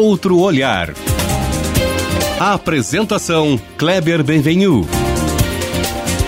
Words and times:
Outro 0.00 0.38
olhar. 0.38 0.94
A 2.40 2.54
apresentação 2.54 3.60
Kleber 3.76 4.24
Benvenu. 4.24 4.88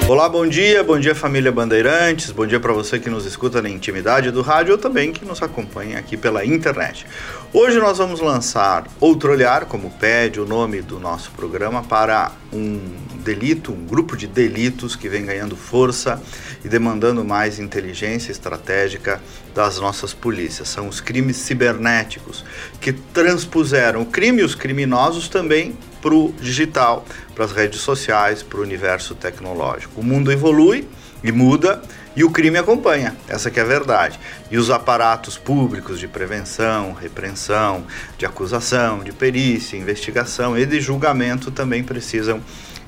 Olá, 0.06 0.28
bom 0.28 0.46
dia, 0.46 0.84
bom 0.84 1.00
dia 1.00 1.14
família 1.14 1.50
Bandeirantes, 1.50 2.30
bom 2.32 2.46
dia 2.46 2.60
para 2.60 2.74
você 2.74 2.98
que 2.98 3.08
nos 3.08 3.24
escuta 3.24 3.62
na 3.62 3.70
intimidade 3.70 4.30
do 4.30 4.42
rádio 4.42 4.72
ou 4.72 4.78
também 4.78 5.10
que 5.10 5.24
nos 5.24 5.42
acompanha 5.42 5.98
aqui 5.98 6.18
pela 6.18 6.44
internet. 6.44 7.06
Hoje 7.50 7.78
nós 7.78 7.96
vamos 7.96 8.20
lançar 8.20 8.84
Outro 9.00 9.32
Olhar, 9.32 9.64
como 9.64 9.90
pede 9.90 10.38
o 10.38 10.44
nome 10.44 10.82
do 10.82 11.00
nosso 11.00 11.30
programa, 11.30 11.82
para 11.82 12.30
um 12.52 12.78
delito, 13.24 13.72
um 13.72 13.86
grupo 13.86 14.18
de 14.18 14.26
delitos 14.26 14.94
que 14.94 15.08
vem 15.08 15.24
ganhando 15.24 15.56
força 15.56 16.20
e 16.64 16.68
demandando 16.68 17.24
mais 17.24 17.58
inteligência 17.58 18.30
estratégica 18.30 19.20
das 19.54 19.78
nossas 19.78 20.14
polícias. 20.14 20.68
São 20.68 20.88
os 20.88 21.00
crimes 21.00 21.36
cibernéticos 21.36 22.44
que 22.80 22.92
transpuseram 22.92 24.02
o 24.02 24.06
crime 24.06 24.42
e 24.42 24.44
os 24.44 24.54
criminosos 24.54 25.28
também 25.28 25.76
para 26.00 26.14
o 26.14 26.34
digital, 26.40 27.04
para 27.34 27.44
as 27.44 27.52
redes 27.52 27.80
sociais, 27.80 28.42
para 28.42 28.58
o 28.58 28.62
universo 28.62 29.14
tecnológico. 29.14 30.00
O 30.00 30.04
mundo 30.04 30.32
evolui 30.32 30.88
e 31.22 31.30
muda 31.30 31.80
e 32.14 32.24
o 32.24 32.30
crime 32.30 32.58
acompanha, 32.58 33.16
essa 33.26 33.50
que 33.50 33.58
é 33.58 33.62
a 33.62 33.66
verdade. 33.66 34.18
E 34.50 34.58
os 34.58 34.70
aparatos 34.70 35.38
públicos 35.38 35.98
de 35.98 36.06
prevenção, 36.06 36.92
repreensão, 36.92 37.86
de 38.18 38.26
acusação, 38.26 39.02
de 39.02 39.12
perícia, 39.12 39.78
investigação 39.78 40.58
e 40.58 40.66
de 40.66 40.80
julgamento 40.80 41.50
também 41.50 41.82
precisam 41.82 42.42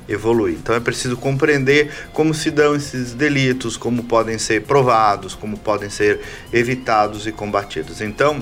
evoluir. 0.07 0.55
Então 0.55 0.75
é 0.75 0.79
preciso 0.79 1.17
compreender 1.17 1.91
como 2.13 2.33
se 2.33 2.51
dão 2.51 2.75
esses 2.75 3.13
delitos, 3.13 3.77
como 3.77 4.03
podem 4.03 4.37
ser 4.37 4.63
provados, 4.63 5.35
como 5.35 5.57
podem 5.57 5.89
ser 5.89 6.21
evitados 6.51 7.27
e 7.27 7.31
combatidos. 7.31 8.01
Então, 8.01 8.41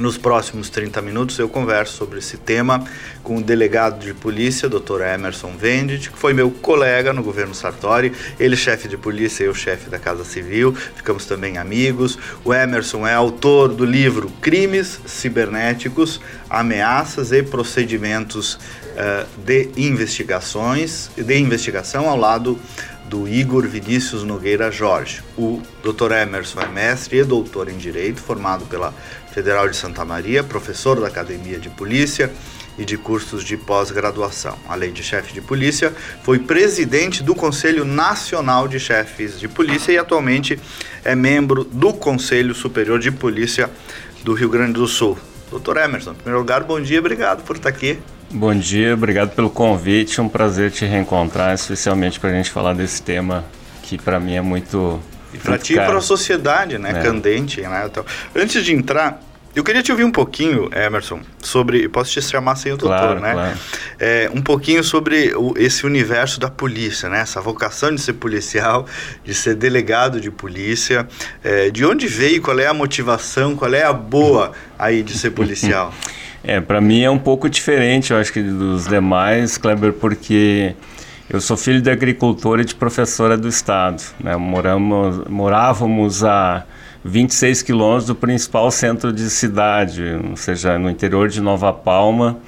nos 0.00 0.16
próximos 0.16 0.70
30 0.70 1.02
minutos 1.02 1.38
eu 1.38 1.48
converso 1.48 1.98
sobre 1.98 2.18
esse 2.18 2.38
tema 2.38 2.82
com 3.22 3.36
o 3.36 3.42
delegado 3.42 4.00
de 4.00 4.14
polícia, 4.14 4.68
Dr. 4.68 5.02
Emerson 5.02 5.54
Venditt, 5.56 6.10
que 6.10 6.18
foi 6.18 6.32
meu 6.32 6.50
colega 6.50 7.12
no 7.12 7.22
governo 7.22 7.54
Sartori, 7.54 8.12
ele 8.40 8.56
chefe 8.56 8.88
de 8.88 8.96
polícia 8.96 9.44
e 9.44 9.46
eu 9.46 9.54
chefe 9.54 9.90
da 9.90 9.98
Casa 9.98 10.24
Civil, 10.24 10.74
ficamos 10.74 11.26
também 11.26 11.58
amigos. 11.58 12.18
O 12.42 12.54
Emerson 12.54 13.06
é 13.06 13.12
autor 13.12 13.68
do 13.68 13.84
livro 13.84 14.30
Crimes 14.40 14.98
Cibernéticos, 15.06 16.20
Ameaças 16.48 17.30
e 17.30 17.42
Procedimentos 17.42 18.58
uh, 18.92 19.26
de 19.44 19.70
Investigações, 19.76 21.10
de 21.16 21.38
investigação 21.38 22.08
ao 22.08 22.16
lado 22.16 22.58
do 23.04 23.28
Igor 23.28 23.66
Vinícius 23.66 24.24
Nogueira 24.24 24.70
Jorge. 24.70 25.22
O 25.36 25.60
Dr. 25.82 26.12
Emerson 26.12 26.60
é 26.60 26.68
mestre 26.68 27.18
e 27.18 27.24
doutor 27.24 27.68
em 27.68 27.76
Direito, 27.76 28.20
formado 28.20 28.64
pela 28.64 28.94
Federal 29.32 29.68
de 29.68 29.76
Santa 29.76 30.04
Maria, 30.04 30.42
professor 30.42 30.98
da 31.00 31.08
Academia 31.08 31.58
de 31.58 31.68
Polícia 31.68 32.32
e 32.78 32.84
de 32.84 32.96
cursos 32.96 33.44
de 33.44 33.56
pós-graduação. 33.56 34.56
Além 34.68 34.92
de 34.92 35.02
chefe 35.02 35.32
de 35.32 35.40
polícia, 35.40 35.92
foi 36.22 36.38
presidente 36.38 37.22
do 37.22 37.34
Conselho 37.34 37.84
Nacional 37.84 38.66
de 38.66 38.80
Chefes 38.80 39.38
de 39.38 39.48
Polícia 39.48 39.92
e 39.92 39.98
atualmente 39.98 40.58
é 41.04 41.14
membro 41.14 41.64
do 41.64 41.92
Conselho 41.92 42.54
Superior 42.54 42.98
de 42.98 43.10
Polícia 43.10 43.70
do 44.24 44.32
Rio 44.32 44.48
Grande 44.48 44.74
do 44.74 44.86
Sul. 44.86 45.18
Doutor 45.50 45.76
Emerson, 45.76 46.12
em 46.12 46.14
primeiro 46.14 46.38
lugar, 46.38 46.64
bom 46.64 46.80
dia, 46.80 46.98
obrigado 46.98 47.42
por 47.44 47.56
estar 47.56 47.68
aqui. 47.68 47.98
Bom 48.34 48.54
dia, 48.54 48.94
obrigado 48.94 49.34
pelo 49.34 49.50
convite. 49.50 50.18
Um 50.18 50.28
prazer 50.28 50.70
te 50.70 50.86
reencontrar, 50.86 51.54
especialmente 51.54 52.18
para 52.18 52.30
a 52.30 52.32
gente 52.32 52.50
falar 52.50 52.72
desse 52.72 53.02
tema 53.02 53.44
que 53.82 53.98
para 53.98 54.18
mim 54.18 54.34
é 54.34 54.40
muito. 54.40 55.02
E 55.34 55.38
para 55.38 55.58
ti 55.58 55.74
e 55.74 55.76
para 55.76 55.98
a 55.98 56.00
sociedade, 56.00 56.78
né? 56.78 56.92
É. 56.92 57.02
Candente, 57.02 57.60
né? 57.60 57.84
Então, 57.84 58.02
antes 58.34 58.64
de 58.64 58.72
entrar, 58.72 59.20
eu 59.54 59.62
queria 59.62 59.82
te 59.82 59.92
ouvir 59.92 60.04
um 60.04 60.10
pouquinho, 60.10 60.70
Emerson, 60.74 61.20
sobre. 61.42 61.86
Posso 61.90 62.10
te 62.10 62.22
chamar 62.22 62.56
sem 62.56 62.72
o 62.72 62.76
doutor, 62.78 62.98
claro, 62.98 63.20
né? 63.20 63.32
Claro. 63.34 63.58
É, 64.00 64.30
um 64.34 64.40
pouquinho 64.40 64.82
sobre 64.82 65.34
o, 65.36 65.52
esse 65.58 65.84
universo 65.84 66.40
da 66.40 66.48
polícia, 66.48 67.10
né? 67.10 67.20
Essa 67.20 67.38
vocação 67.38 67.94
de 67.94 68.00
ser 68.00 68.14
policial, 68.14 68.86
de 69.22 69.34
ser 69.34 69.56
delegado 69.56 70.22
de 70.22 70.30
polícia. 70.30 71.06
É, 71.44 71.68
de 71.68 71.84
onde 71.84 72.06
veio, 72.06 72.40
qual 72.40 72.58
é 72.58 72.66
a 72.66 72.72
motivação, 72.72 73.54
qual 73.54 73.74
é 73.74 73.82
a 73.82 73.92
boa 73.92 74.52
aí 74.78 75.02
de 75.02 75.18
ser 75.18 75.32
policial? 75.32 75.92
É, 76.44 76.60
para 76.60 76.80
mim 76.80 77.02
é 77.02 77.10
um 77.10 77.18
pouco 77.18 77.48
diferente, 77.48 78.12
eu 78.12 78.18
acho 78.18 78.32
que 78.32 78.42
dos 78.42 78.86
demais, 78.86 79.56
Kleber, 79.56 79.92
porque 79.92 80.74
eu 81.30 81.40
sou 81.40 81.56
filho 81.56 81.80
de 81.80 81.88
agricultor 81.88 82.60
e 82.60 82.64
de 82.64 82.74
professora 82.74 83.36
do 83.36 83.48
estado. 83.48 84.02
Né? 84.18 84.36
Moramos, 84.36 85.24
morávamos 85.28 86.24
a 86.24 86.64
26 87.04 87.62
quilômetros 87.62 88.06
do 88.06 88.14
principal 88.14 88.70
centro 88.70 89.12
de 89.12 89.30
cidade, 89.30 90.02
ou 90.30 90.36
seja, 90.36 90.78
no 90.78 90.90
interior 90.90 91.28
de 91.28 91.40
Nova 91.40 91.72
Palma, 91.72 92.38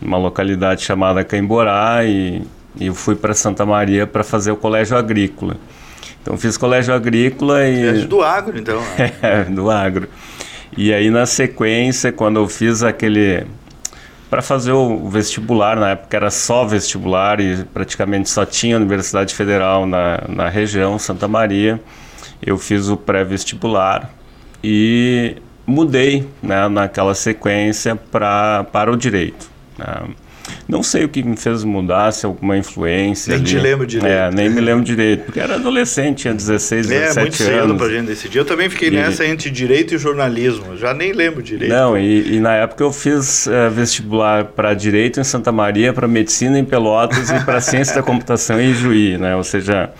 numa 0.00 0.18
localidade 0.18 0.82
chamada 0.82 1.22
Caimborá, 1.22 2.04
e, 2.04 2.42
e 2.78 2.86
eu 2.86 2.94
fui 2.94 3.14
para 3.14 3.32
Santa 3.32 3.64
Maria 3.64 4.06
para 4.06 4.24
fazer 4.24 4.50
o 4.50 4.56
colégio 4.56 4.96
agrícola. 4.96 5.56
Então 6.20 6.36
fiz 6.36 6.56
colégio 6.56 6.92
agrícola 6.92 7.64
e... 7.64 7.86
É 7.86 7.92
do 8.04 8.22
agro, 8.22 8.58
então. 8.58 8.80
Né? 8.98 9.12
é, 9.22 9.44
do 9.44 9.70
agro. 9.70 10.08
E 10.76 10.92
aí 10.92 11.10
na 11.10 11.26
sequência, 11.26 12.10
quando 12.10 12.40
eu 12.40 12.48
fiz 12.48 12.82
aquele 12.82 13.46
para 14.28 14.42
fazer 14.42 14.72
o 14.72 15.08
vestibular, 15.08 15.76
na 15.76 15.90
época 15.90 16.16
era 16.16 16.30
só 16.30 16.64
vestibular 16.64 17.40
e 17.40 17.64
praticamente 17.64 18.28
só 18.28 18.44
tinha 18.44 18.76
Universidade 18.76 19.34
Federal 19.34 19.86
na, 19.86 20.22
na 20.28 20.48
região, 20.48 20.98
Santa 20.98 21.28
Maria. 21.28 21.80
Eu 22.44 22.58
fiz 22.58 22.88
o 22.88 22.96
pré-vestibular 22.96 24.10
e 24.62 25.36
mudei 25.66 26.28
né, 26.42 26.68
naquela 26.68 27.14
sequência 27.14 27.96
pra, 27.96 28.64
para 28.64 28.90
o 28.90 28.96
direito. 28.96 29.48
Né. 29.78 29.86
Não 30.68 30.82
sei 30.82 31.04
o 31.04 31.08
que 31.08 31.22
me 31.22 31.36
fez 31.36 31.62
mudar, 31.62 32.12
se 32.12 32.26
alguma 32.26 32.56
influência. 32.56 33.30
Nem 33.30 33.40
ali. 33.40 33.48
te 33.48 33.58
lembro 33.58 33.86
direito. 33.86 34.12
É, 34.12 34.30
nem 34.32 34.50
me 34.50 34.60
lembro 34.60 34.84
direito, 34.84 35.24
porque 35.24 35.38
era 35.38 35.54
adolescente, 35.54 36.22
tinha 36.22 36.34
16, 36.34 36.88
17 36.88 36.98
anos. 36.98 37.16
É, 37.16 37.20
muito 37.20 37.36
cedo 37.36 37.74
pra 37.76 37.88
gente 37.88 38.06
decidir. 38.06 38.38
Eu 38.38 38.44
também 38.44 38.68
fiquei 38.68 38.88
e... 38.88 38.92
nessa 38.92 39.24
entre 39.24 39.48
direito 39.48 39.94
e 39.94 39.98
jornalismo, 39.98 40.76
já 40.76 40.92
nem 40.92 41.12
lembro 41.12 41.42
direito. 41.42 41.72
Não, 41.72 41.96
e, 41.96 42.36
e 42.36 42.40
na 42.40 42.54
época 42.54 42.82
eu 42.82 42.92
fiz 42.92 43.46
uh, 43.46 43.70
vestibular 43.70 44.44
para 44.44 44.74
direito 44.74 45.20
em 45.20 45.24
Santa 45.24 45.52
Maria, 45.52 45.92
para 45.92 46.08
medicina 46.08 46.58
em 46.58 46.64
Pelotas 46.64 47.30
e 47.30 47.44
para 47.44 47.60
ciência 47.60 47.94
da 47.94 48.02
computação 48.02 48.60
em 48.60 48.74
Juí, 48.74 49.16
né? 49.18 49.36
Ou 49.36 49.44
seja. 49.44 49.90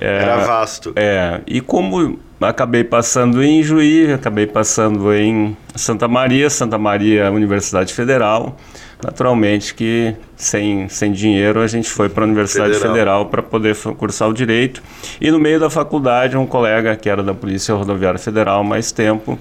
É, 0.00 0.22
era 0.22 0.36
vasto. 0.38 0.92
É, 0.96 1.40
e 1.46 1.60
como 1.60 2.18
acabei 2.46 2.84
passando 2.84 3.42
em 3.42 3.62
Juí, 3.62 4.12
acabei 4.12 4.46
passando 4.46 5.12
em 5.12 5.56
Santa 5.74 6.06
Maria, 6.06 6.48
Santa 6.48 6.78
Maria 6.78 7.30
Universidade 7.30 7.92
Federal. 7.92 8.56
Naturalmente 9.02 9.74
que 9.74 10.14
sem, 10.36 10.88
sem 10.88 11.12
dinheiro 11.12 11.60
a 11.60 11.66
gente 11.66 11.88
foi 11.88 12.08
para 12.08 12.24
a 12.24 12.26
Universidade 12.26 12.74
Federal, 12.74 12.92
Federal 12.92 13.26
para 13.26 13.42
poder 13.42 13.76
cursar 13.96 14.28
o 14.28 14.34
direito. 14.34 14.82
E 15.20 15.30
no 15.30 15.38
meio 15.38 15.60
da 15.60 15.70
faculdade, 15.70 16.36
um 16.36 16.46
colega 16.46 16.96
que 16.96 17.08
era 17.08 17.22
da 17.22 17.32
Polícia 17.32 17.74
Rodoviária 17.74 18.18
Federal 18.18 18.64
mais 18.64 18.90
tempo, 18.90 19.38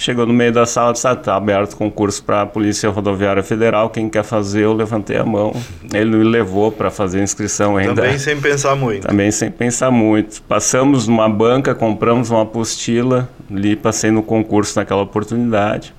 chegou 0.00 0.24
no 0.24 0.32
meio 0.32 0.50
da 0.50 0.64
sala 0.64 0.90
e 0.90 0.92
disse: 0.94 1.06
está 1.06 1.34
ah, 1.34 1.36
aberto 1.36 1.76
concurso 1.76 2.24
para 2.24 2.42
a 2.42 2.46
Polícia 2.46 2.88
Rodoviária 2.88 3.42
Federal, 3.42 3.90
quem 3.90 4.08
quer 4.08 4.24
fazer? 4.24 4.64
Eu 4.64 4.72
levantei 4.72 5.18
a 5.18 5.24
mão. 5.24 5.54
Ele 5.92 6.16
me 6.16 6.24
levou 6.24 6.72
para 6.72 6.90
fazer 6.90 7.20
a 7.20 7.22
inscrição 7.22 7.76
ainda. 7.76 7.94
Também 7.94 8.18
sem 8.18 8.40
pensar 8.40 8.74
muito. 8.74 9.06
Também 9.06 9.30
sem 9.30 9.50
pensar 9.50 9.90
muito. 9.90 10.42
Passamos 10.42 11.06
numa 11.06 11.28
banca, 11.28 11.74
compramos 11.74 12.30
uma 12.30 12.42
apostila, 12.42 13.28
ali 13.50 13.76
passei 13.76 14.10
no 14.10 14.22
concurso 14.22 14.78
naquela 14.78 15.02
oportunidade. 15.02 15.94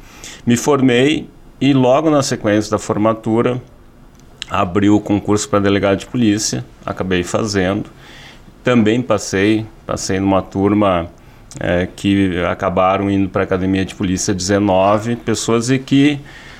Me 0.45 0.57
formei 0.57 1.29
e 1.59 1.71
logo 1.71 2.09
na 2.09 2.23
sequência 2.23 2.71
da 2.71 2.79
formatura, 2.79 3.61
abriu 4.49 4.95
o 4.95 4.99
concurso 4.99 5.47
para 5.47 5.59
delegado 5.59 5.99
de 5.99 6.07
polícia, 6.07 6.65
acabei 6.83 7.23
fazendo. 7.23 7.85
Também 8.63 8.99
passei, 9.01 9.65
passei 9.85 10.19
numa 10.19 10.41
turma 10.41 11.07
é, 11.59 11.87
que 11.95 12.41
acabaram 12.45 13.09
indo 13.09 13.29
para 13.29 13.41
a 13.41 13.45
Academia 13.45 13.85
de 13.85 13.95
Polícia 13.95 14.33
19 14.33 15.17
pessoas 15.17 15.69
e 15.69 15.79
que, 15.79 16.19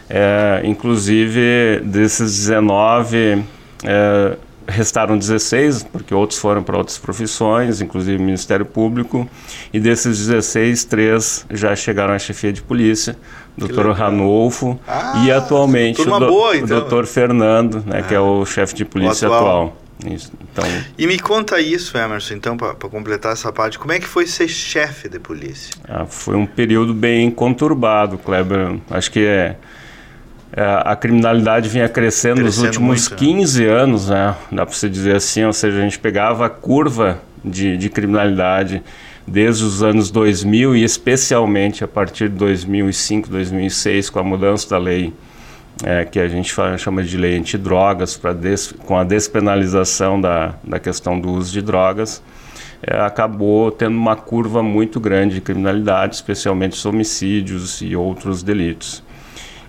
é, 0.10 0.62
inclusive, 0.64 1.82
desses 1.84 2.38
19, 2.38 3.44
é, 3.84 4.38
restaram 4.68 5.18
16, 5.18 5.84
porque 5.84 6.14
outros 6.14 6.40
foram 6.40 6.64
para 6.64 6.78
outras 6.78 6.98
profissões, 6.98 7.82
inclusive 7.82 8.22
Ministério 8.22 8.66
Público, 8.66 9.30
e 9.74 9.80
desses 9.80 10.28
16, 10.28 10.86
três 10.86 11.46
já 11.50 11.76
chegaram 11.76 12.14
à 12.14 12.20
chefia 12.20 12.54
de 12.54 12.62
polícia, 12.62 13.16
doutor 13.58 13.92
Ranolfo, 13.92 14.80
ah, 14.88 15.24
e 15.26 15.32
atualmente 15.32 16.02
o, 16.02 16.06
do, 16.06 16.28
boa, 16.28 16.56
então. 16.56 16.66
o 16.66 16.82
doutor 16.82 17.06
Fernando, 17.06 17.84
né, 17.86 18.00
ah, 18.00 18.02
que 18.02 18.14
é 18.14 18.20
o 18.20 18.46
chefe 18.46 18.74
de 18.76 18.86
polícia 18.86 19.28
atual. 19.28 19.42
atual. 19.42 19.81
Isso, 20.06 20.32
então... 20.42 20.64
E 20.98 21.06
me 21.06 21.20
conta 21.20 21.60
isso, 21.60 21.98
Emerson, 21.98 22.34
então, 22.34 22.58
para 22.58 22.74
completar 22.74 23.34
essa 23.34 23.52
parte, 23.52 23.78
como 23.78 23.92
é 23.92 24.00
que 24.00 24.08
foi 24.08 24.26
ser 24.26 24.48
chefe 24.48 25.08
de 25.08 25.20
polícia? 25.20 25.74
Ah, 25.88 26.06
foi 26.06 26.36
um 26.36 26.46
período 26.46 26.94
bem 26.94 27.30
conturbado, 27.30 28.18
Kleber. 28.18 28.80
Acho 28.90 29.12
que 29.12 29.26
é 29.26 29.58
é, 30.54 30.64
a 30.84 30.96
criminalidade 30.98 31.70
vinha 31.70 31.88
crescendo, 31.88 32.42
crescendo 32.42 32.46
nos 32.46 32.58
últimos 32.58 33.08
muito, 33.08 33.20
15 33.20 33.64
né? 33.64 33.70
anos, 33.72 34.10
né? 34.10 34.36
dá 34.52 34.66
para 34.66 34.76
se 34.76 34.90
dizer 34.90 35.16
assim, 35.16 35.46
ou 35.46 35.54
seja, 35.54 35.78
a 35.78 35.82
gente 35.82 35.98
pegava 35.98 36.46
a 36.46 36.50
curva 36.50 37.22
de, 37.44 37.78
de 37.78 37.90
criminalidade 37.90 38.84
desde 39.26 39.64
os 39.64 39.82
anos 39.82 40.12
2000 40.12 40.76
e 40.76 40.84
especialmente 40.84 41.86
a 41.86 41.88
partir 41.88 42.28
de 42.28 42.36
2005, 42.36 43.30
2006, 43.30 44.10
com 44.10 44.20
a 44.20 44.24
mudança 44.24 44.70
da 44.70 44.78
lei 44.78 45.14
é, 45.84 46.06
que 46.06 46.20
a 46.20 46.28
gente 46.28 46.54
fala, 46.54 46.78
chama 46.78 47.04
de 47.04 47.18
lei 47.18 47.38
antidrogas, 47.38 48.20
com 48.86 48.98
a 48.98 49.04
despenalização 49.04 50.20
da, 50.20 50.56
da 50.64 50.80
questão 50.80 51.20
do 51.20 51.32
uso 51.32 51.52
de 51.52 51.62
drogas, 51.62 52.22
é, 52.84 53.00
acabou 53.00 53.72
tendo 53.72 53.96
uma 53.96 54.16
curva 54.16 54.64
muito 54.64 55.00
grande 55.00 55.36
de 55.36 55.42
criminalidade, 55.42 56.16
especialmente 56.16 56.74
os 56.74 56.86
homicídios 56.86 57.82
e 57.82 57.96
outros 57.96 58.44
delitos. 58.44 59.04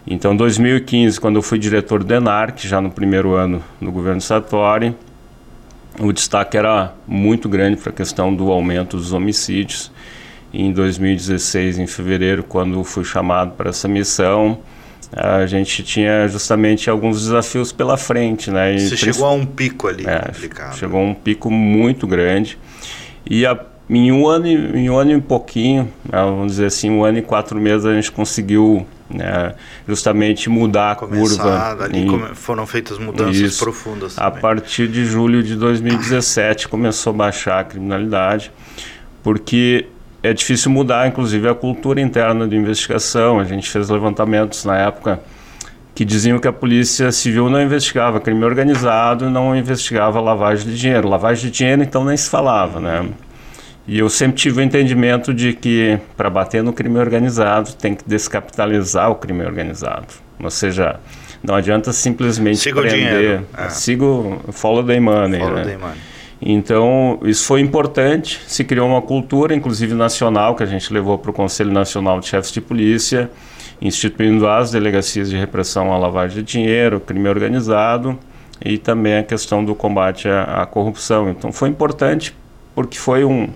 Então, 0.06 0.34
em 0.34 0.36
2015, 0.36 1.20
quando 1.20 1.36
eu 1.36 1.42
fui 1.42 1.58
diretor 1.58 2.02
do 2.02 2.12
ENARC, 2.12 2.66
já 2.66 2.80
no 2.80 2.90
primeiro 2.90 3.34
ano 3.34 3.62
no 3.80 3.92
governo 3.92 4.20
Sartori, 4.20 4.96
o 6.00 6.12
destaque 6.12 6.56
era 6.56 6.94
muito 7.06 7.48
grande 7.48 7.76
para 7.76 7.90
a 7.90 7.94
questão 7.94 8.34
do 8.34 8.50
aumento 8.50 8.96
dos 8.96 9.12
homicídios. 9.12 9.92
E 10.52 10.62
em 10.62 10.72
2016, 10.72 11.78
em 11.78 11.86
fevereiro, 11.86 12.42
quando 12.42 12.82
fui 12.82 13.04
chamado 13.04 13.52
para 13.52 13.70
essa 13.70 13.86
missão, 13.86 14.58
a 15.12 15.46
gente 15.46 15.82
tinha 15.82 16.26
justamente 16.28 16.88
alguns 16.88 17.22
desafios 17.22 17.72
pela 17.72 17.96
frente, 17.96 18.50
né? 18.50 18.74
E 18.74 18.80
Você 18.80 18.96
chegou 18.96 19.26
a 19.26 19.32
um 19.32 19.44
pico 19.44 19.88
ali 19.88 20.06
é, 20.06 20.20
complicado. 20.20 20.76
Chegou 20.76 21.00
a 21.00 21.04
um 21.04 21.14
pico 21.14 21.50
muito 21.50 22.06
grande. 22.06 22.58
E 23.28 23.44
a, 23.44 23.58
em, 23.88 24.10
um 24.10 24.26
ano, 24.26 24.46
em 24.46 24.88
um 24.88 24.96
ano 24.96 25.12
e 25.12 25.20
pouquinho, 25.20 25.84
né, 26.04 26.22
vamos 26.22 26.52
dizer 26.52 26.66
assim, 26.66 26.90
um 26.90 27.04
ano 27.04 27.18
e 27.18 27.22
quatro 27.22 27.60
meses, 27.60 27.84
a 27.84 27.94
gente 27.94 28.10
conseguiu 28.10 28.86
né, 29.10 29.54
justamente 29.86 30.48
mudar 30.48 30.92
a 30.92 30.94
Começar, 30.96 31.42
curva. 31.42 31.84
Ali 31.84 32.06
e, 32.06 32.34
foram 32.34 32.66
feitas 32.66 32.98
mudanças 32.98 33.36
isso, 33.36 33.62
profundas. 33.62 34.14
Também. 34.14 34.28
A 34.28 34.40
partir 34.40 34.88
de 34.88 35.04
julho 35.04 35.42
de 35.42 35.54
2017 35.56 36.68
começou 36.68 37.12
a 37.12 37.16
baixar 37.16 37.60
a 37.60 37.64
criminalidade, 37.64 38.50
porque 39.22 39.86
é 40.22 40.32
difícil 40.32 40.70
mudar, 40.70 41.08
inclusive, 41.08 41.48
a 41.48 41.54
cultura 41.54 42.00
interna 42.00 42.46
de 42.46 42.56
investigação. 42.56 43.40
A 43.40 43.44
gente 43.44 43.68
fez 43.68 43.88
levantamentos 43.88 44.64
na 44.64 44.76
época 44.78 45.20
que 45.94 46.04
diziam 46.04 46.38
que 46.38 46.48
a 46.48 46.52
polícia 46.52 47.10
civil 47.10 47.50
não 47.50 47.60
investigava 47.60 48.20
crime 48.20 48.44
organizado, 48.44 49.28
não 49.28 49.54
investigava 49.54 50.20
lavagem 50.20 50.66
de 50.68 50.78
dinheiro. 50.78 51.08
Lavagem 51.08 51.50
de 51.50 51.56
dinheiro, 51.56 51.82
então, 51.82 52.04
nem 52.04 52.16
se 52.16 52.30
falava, 52.30 52.80
né? 52.80 53.08
E 53.86 53.98
eu 53.98 54.08
sempre 54.08 54.36
tive 54.36 54.60
o 54.60 54.62
entendimento 54.62 55.34
de 55.34 55.52
que 55.52 55.98
para 56.16 56.30
bater 56.30 56.62
no 56.62 56.72
crime 56.72 56.98
organizado 56.98 57.72
tem 57.74 57.94
que 57.94 58.04
descapitalizar 58.06 59.10
o 59.10 59.16
crime 59.16 59.44
organizado. 59.44 60.06
Ou 60.40 60.50
seja, 60.50 61.00
não 61.42 61.56
adianta 61.56 61.92
simplesmente 61.92 62.58
siga 62.58 62.80
prender. 62.80 63.40
O 63.40 63.60
é. 63.60 63.68
Sigo 63.70 64.40
follow 64.52 64.84
the 64.84 65.00
money. 65.00 65.40
Follow 65.40 65.56
né? 65.56 65.64
the 65.64 65.76
money. 65.76 66.11
Então, 66.44 67.20
isso 67.22 67.44
foi 67.44 67.60
importante. 67.60 68.40
Se 68.48 68.64
criou 68.64 68.88
uma 68.88 69.00
cultura, 69.00 69.54
inclusive 69.54 69.94
nacional, 69.94 70.56
que 70.56 70.62
a 70.64 70.66
gente 70.66 70.92
levou 70.92 71.16
para 71.16 71.30
o 71.30 71.34
Conselho 71.34 71.70
Nacional 71.70 72.18
de 72.18 72.26
Chefes 72.26 72.50
de 72.50 72.60
Polícia, 72.60 73.30
instituindo 73.80 74.48
as 74.48 74.72
delegacias 74.72 75.30
de 75.30 75.36
repressão 75.36 75.92
à 75.92 75.98
lavagem 75.98 76.38
de 76.38 76.42
dinheiro, 76.42 76.98
crime 76.98 77.28
organizado 77.28 78.18
e 78.64 78.76
também 78.76 79.18
a 79.18 79.22
questão 79.22 79.64
do 79.64 79.74
combate 79.74 80.28
à, 80.28 80.62
à 80.62 80.66
corrupção. 80.66 81.30
Então, 81.30 81.52
foi 81.52 81.68
importante 81.68 82.34
porque 82.74 82.98
foi 82.98 83.24
um, 83.24 83.48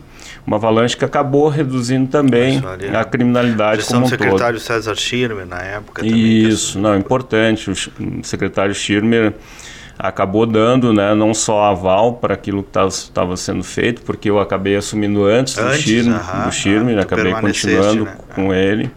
uma 0.46 0.56
avalanche 0.56 0.96
que 0.96 1.04
acabou 1.04 1.48
reduzindo 1.48 2.08
também 2.08 2.62
a 2.94 3.04
criminalidade 3.04 3.84
como 3.84 4.00
um 4.00 4.02
todo. 4.02 4.10
Secretário 4.10 4.60
César 4.60 4.94
Schirmer 4.94 5.46
na 5.46 5.60
época 5.60 6.02
também. 6.02 6.18
Isso, 6.18 6.78
não, 6.78 6.96
importante. 6.96 7.68
O 7.68 7.74
secretário 8.22 8.74
Schirmer 8.74 9.32
acabou 9.98 10.46
dando 10.46 10.92
né, 10.92 11.14
não 11.14 11.32
só 11.32 11.64
aval 11.64 12.14
para 12.14 12.34
aquilo 12.34 12.62
que 12.62 12.78
estava 12.78 13.36
sendo 13.36 13.64
feito, 13.64 14.02
porque 14.02 14.28
eu 14.28 14.38
acabei 14.38 14.76
assumindo 14.76 15.24
antes, 15.24 15.58
antes 15.58 15.78
do 15.78 15.82
Schirmer, 15.82 16.14
aham, 16.14 16.44
do 16.44 16.52
Schirmer 16.52 16.98
acabei 16.98 17.32
continuando 17.34 18.04
né? 18.04 18.16
com 18.34 18.52
é. 18.52 18.64
ele. 18.64 18.90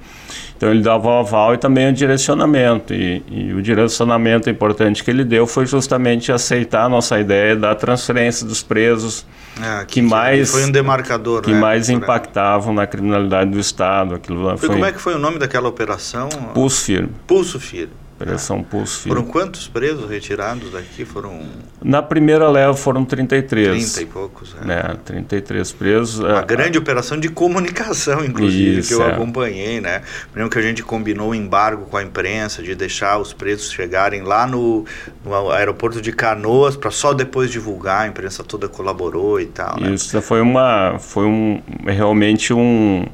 Então 0.59 0.71
ele 0.71 0.81
dava 0.81 1.07
o 1.07 1.11
aval 1.19 1.53
e 1.53 1.57
também 1.57 1.87
o 1.87 1.93
direcionamento. 1.93 2.93
E, 2.93 3.23
e, 3.31 3.53
o 3.53 3.61
direcionamento 3.61 4.49
importante 4.49 5.01
que 5.01 5.09
ele 5.09 5.23
deu 5.23 5.47
foi 5.47 5.65
justamente 5.65 6.33
aceitar 6.33 6.83
a 6.83 6.89
nossa 6.89 7.17
ideia 7.17 7.55
da 7.55 7.73
transferência 7.73 8.45
dos 8.45 8.61
presos 8.61 9.25
é, 9.57 9.85
que, 9.85 9.93
que, 9.93 10.01
mais 10.01 10.51
foi 10.51 10.65
um 10.65 10.71
demarcador, 10.71 11.43
que 11.43 11.53
né, 11.53 11.59
mais 11.59 11.89
impactavam 11.89 12.73
na 12.73 12.85
criminalidade 12.85 13.49
do 13.49 13.57
estado. 13.57 14.15
Aquilo 14.15 14.57
foi, 14.57 14.67
como 14.67 14.83
é 14.83 14.91
que 14.91 14.99
foi 14.99 15.15
o 15.15 15.17
nome 15.17 15.39
daquela 15.39 15.69
operação? 15.69 16.27
Pulso 16.53 16.83
firme. 16.83 17.09
Pulso 17.25 17.57
firme. 17.57 17.93
Operação 18.21 18.61
Pulso 18.61 18.99
Firme. 18.99 19.15
Foram 19.15 19.31
quantos 19.31 19.67
presos 19.69 20.09
retirados 20.09 20.73
daqui? 20.73 21.05
Foram. 21.05 21.41
Na 21.81 22.01
primeira 22.01 22.49
leva 22.49 22.73
foram 22.73 23.05
33. 23.05 23.93
30 23.93 24.01
e 24.01 24.05
poucos, 24.11 24.55
é. 24.61 24.65
Né? 24.65 24.97
33 25.05 25.71
presos. 25.71 26.19
Uma 26.19 26.39
é, 26.39 26.45
grande 26.45 26.77
a... 26.77 26.81
operação 26.81 27.17
de 27.17 27.29
comunicação, 27.29 28.25
inclusive, 28.25 28.79
Isso, 28.79 28.89
que 28.89 28.93
eu 28.93 29.03
é. 29.03 29.13
acompanhei, 29.13 29.79
né? 29.79 30.01
Lembro 30.35 30.49
que 30.49 30.59
a 30.59 30.61
gente 30.61 30.83
combinou 30.83 31.29
um 31.29 31.35
embargo 31.35 31.85
com 31.85 31.95
a 31.95 32.03
imprensa 32.03 32.61
de 32.61 32.75
deixar 32.75 33.17
os 33.19 33.31
presos 33.31 33.71
chegarem 33.71 34.21
lá 34.21 34.45
no, 34.45 34.85
no 35.23 35.51
aeroporto 35.51 36.01
de 36.01 36.11
Canoas 36.11 36.75
para 36.75 36.91
só 36.91 37.13
depois 37.13 37.49
divulgar, 37.49 38.01
a 38.01 38.07
imprensa 38.07 38.43
toda 38.43 38.67
colaborou 38.67 39.39
e 39.39 39.45
tal. 39.45 39.79
Né? 39.79 39.93
Isso 39.93 40.21
foi 40.21 40.41
uma. 40.41 40.99
Foi 40.99 41.25
um, 41.25 41.61
realmente 41.85 42.53
um 42.53 43.05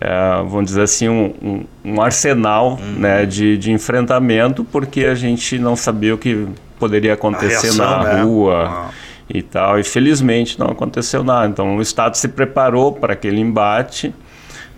é, 0.00 0.36
vamos 0.44 0.66
dizer 0.66 0.82
assim, 0.82 1.08
um, 1.08 1.34
um, 1.42 1.64
um 1.84 2.00
arsenal 2.00 2.78
uhum. 2.80 3.00
né, 3.00 3.26
de, 3.26 3.58
de 3.58 3.72
enfrentamento, 3.72 4.64
porque 4.64 5.04
a 5.04 5.14
gente 5.14 5.58
não 5.58 5.74
sabia 5.74 6.14
o 6.14 6.18
que 6.18 6.46
poderia 6.78 7.14
acontecer 7.14 7.66
reação, 7.66 7.84
na 7.84 8.04
né? 8.04 8.22
rua 8.22 8.90
e 9.28 9.42
tal, 9.42 9.78
e 9.78 9.84
felizmente 9.84 10.58
não 10.58 10.68
aconteceu 10.68 11.24
nada. 11.24 11.48
Então 11.48 11.76
o 11.76 11.82
Estado 11.82 12.14
se 12.14 12.28
preparou 12.28 12.92
para 12.92 13.14
aquele 13.14 13.40
embate, 13.40 14.14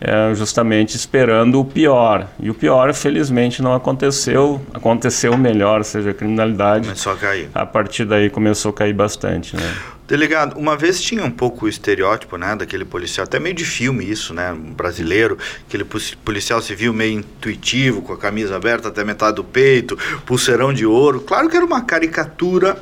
é, 0.01 0.35
justamente 0.35 0.97
esperando 0.97 1.61
o 1.61 1.65
pior. 1.65 2.27
E 2.41 2.49
o 2.49 2.55
pior, 2.55 2.93
felizmente, 2.95 3.61
não 3.61 3.75
aconteceu. 3.75 4.59
Aconteceu 4.73 5.37
melhor, 5.37 5.79
ou 5.79 5.85
seja, 5.85 6.11
a 6.11 6.15
criminalidade. 6.15 6.87
Começou 6.87 7.13
a 7.13 7.17
cair. 7.17 7.51
A 7.55 7.67
partir 7.67 8.07
daí 8.07 8.31
começou 8.31 8.71
a 8.71 8.73
cair 8.73 8.95
bastante. 8.95 9.55
Né? 9.55 9.75
Delegado, 10.11 10.59
uma 10.59 10.77
vez 10.77 11.01
tinha 11.01 11.25
um 11.25 11.31
pouco 11.31 11.67
o 11.67 11.69
estereótipo, 11.69 12.37
né, 12.37 12.57
daquele 12.57 12.85
policial, 12.85 13.23
até 13.25 13.39
meio 13.39 13.55
de 13.55 13.65
filme 13.65 14.05
isso, 14.05 14.35
né, 14.35 14.53
brasileiro, 14.53 15.39
aquele 15.69 15.85
policial 15.85 16.61
civil 16.61 16.93
meio 16.93 17.21
intuitivo, 17.21 18.03
com 18.03 18.13
a 18.13 18.19
camisa 18.19 18.57
aberta 18.57 18.89
até 18.89 19.05
metade 19.05 19.37
do 19.37 19.45
peito, 19.45 19.97
pulseirão 20.27 20.73
de 20.73 20.85
ouro. 20.85 21.21
Claro 21.21 21.49
que 21.49 21.57
era 21.57 21.65
uma 21.65 21.83
caricatura 21.83 22.77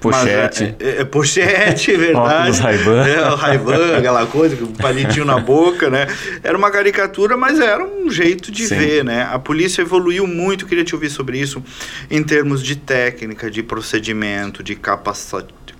Pochete. 0.00 0.74
É, 0.78 0.88
é, 0.88 1.00
é, 1.00 1.04
pochete, 1.04 1.94
verdade. 1.96 2.34
Óculos 2.34 2.58
Ray-Ban. 2.58 3.06
É, 3.06 3.30
o 3.30 3.34
Ray-Ban, 3.34 3.98
aquela 3.98 4.26
coisa, 4.26 4.56
com 4.56 4.64
um 4.64 4.72
palitinho 4.72 5.24
na 5.24 5.38
boca, 5.38 5.90
né? 5.90 6.06
Era 6.42 6.56
uma 6.56 6.70
caricatura, 6.70 7.36
mas 7.36 7.60
era 7.60 7.84
um 7.84 8.10
jeito 8.10 8.50
de 8.50 8.66
Sim. 8.66 8.76
ver, 8.76 9.04
né? 9.04 9.28
A 9.30 9.38
polícia 9.38 9.82
evoluiu 9.82 10.26
muito, 10.26 10.66
queria 10.66 10.84
te 10.84 10.94
ouvir 10.94 11.10
sobre 11.10 11.38
isso, 11.38 11.62
em 12.10 12.22
termos 12.22 12.62
de 12.62 12.76
técnica, 12.76 13.50
de 13.50 13.62
procedimento, 13.62 14.62
de 14.62 14.74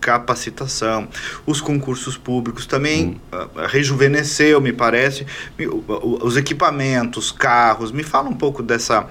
capacitação. 0.01 1.09
Os 1.47 1.61
concursos 1.61 2.17
públicos 2.17 2.67
também 2.67 3.21
hum. 3.33 3.37
uh, 3.37 3.67
rejuvenesceu, 3.67 4.61
me 4.61 4.73
parece. 4.73 5.27
Os 6.23 6.37
equipamentos, 6.37 7.31
carros. 7.33 7.93
Me 7.93 8.03
fala 8.03 8.29
um 8.29 8.35
pouco 8.35 8.63
dessa, 8.63 9.07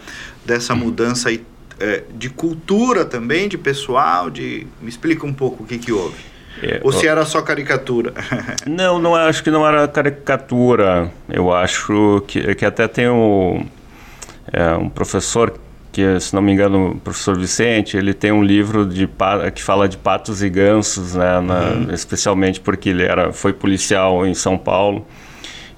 dessa 0.46 0.74
hum. 0.74 0.78
mudança 0.78 1.30
aí 1.30 1.44
é, 1.82 2.04
de 2.14 2.30
cultura 2.30 3.04
também, 3.04 3.48
de 3.48 3.58
pessoal, 3.58 4.30
de 4.30 4.68
me 4.82 4.90
explica 4.90 5.26
um 5.26 5.34
pouco 5.34 5.64
o 5.64 5.66
que 5.66 5.78
que 5.78 5.92
houve. 5.92 6.32
É, 6.62 6.80
Ou 6.84 6.92
se 6.92 7.08
era 7.08 7.26
só 7.26 7.42
caricatura? 7.42 8.14
não, 8.68 9.00
não 9.00 9.16
acho 9.16 9.44
que 9.44 9.50
não 9.50 9.66
era 9.66 9.88
caricatura. 9.88 11.12
Eu 11.28 11.52
acho 11.52 12.24
que, 12.28 12.54
que 12.56 12.66
até 12.66 12.88
tem 12.88 13.10
um, 13.10 13.66
é, 14.52 14.74
um 14.74 14.90
professor 14.90 15.58
que, 15.92 16.20
se 16.20 16.34
não 16.34 16.42
me 16.42 16.52
engano, 16.52 16.92
o 16.92 17.00
professor 17.00 17.38
Vicente, 17.38 17.98
ele 17.98 18.14
tem 18.14 18.32
um 18.32 18.44
livro 18.44 18.86
de 18.86 19.10
que 19.54 19.62
fala 19.62 19.90
de 19.90 19.98
patos 19.98 20.42
e 20.42 20.50
gansos, 20.50 21.16
né, 21.16 21.42
na, 21.42 21.60
uhum. 21.60 21.94
especialmente 21.94 22.60
porque 22.62 22.90
ele 22.90 23.04
era 23.04 23.34
foi 23.34 23.52
policial 23.52 24.26
em 24.26 24.34
São 24.34 24.58
Paulo. 24.58 25.06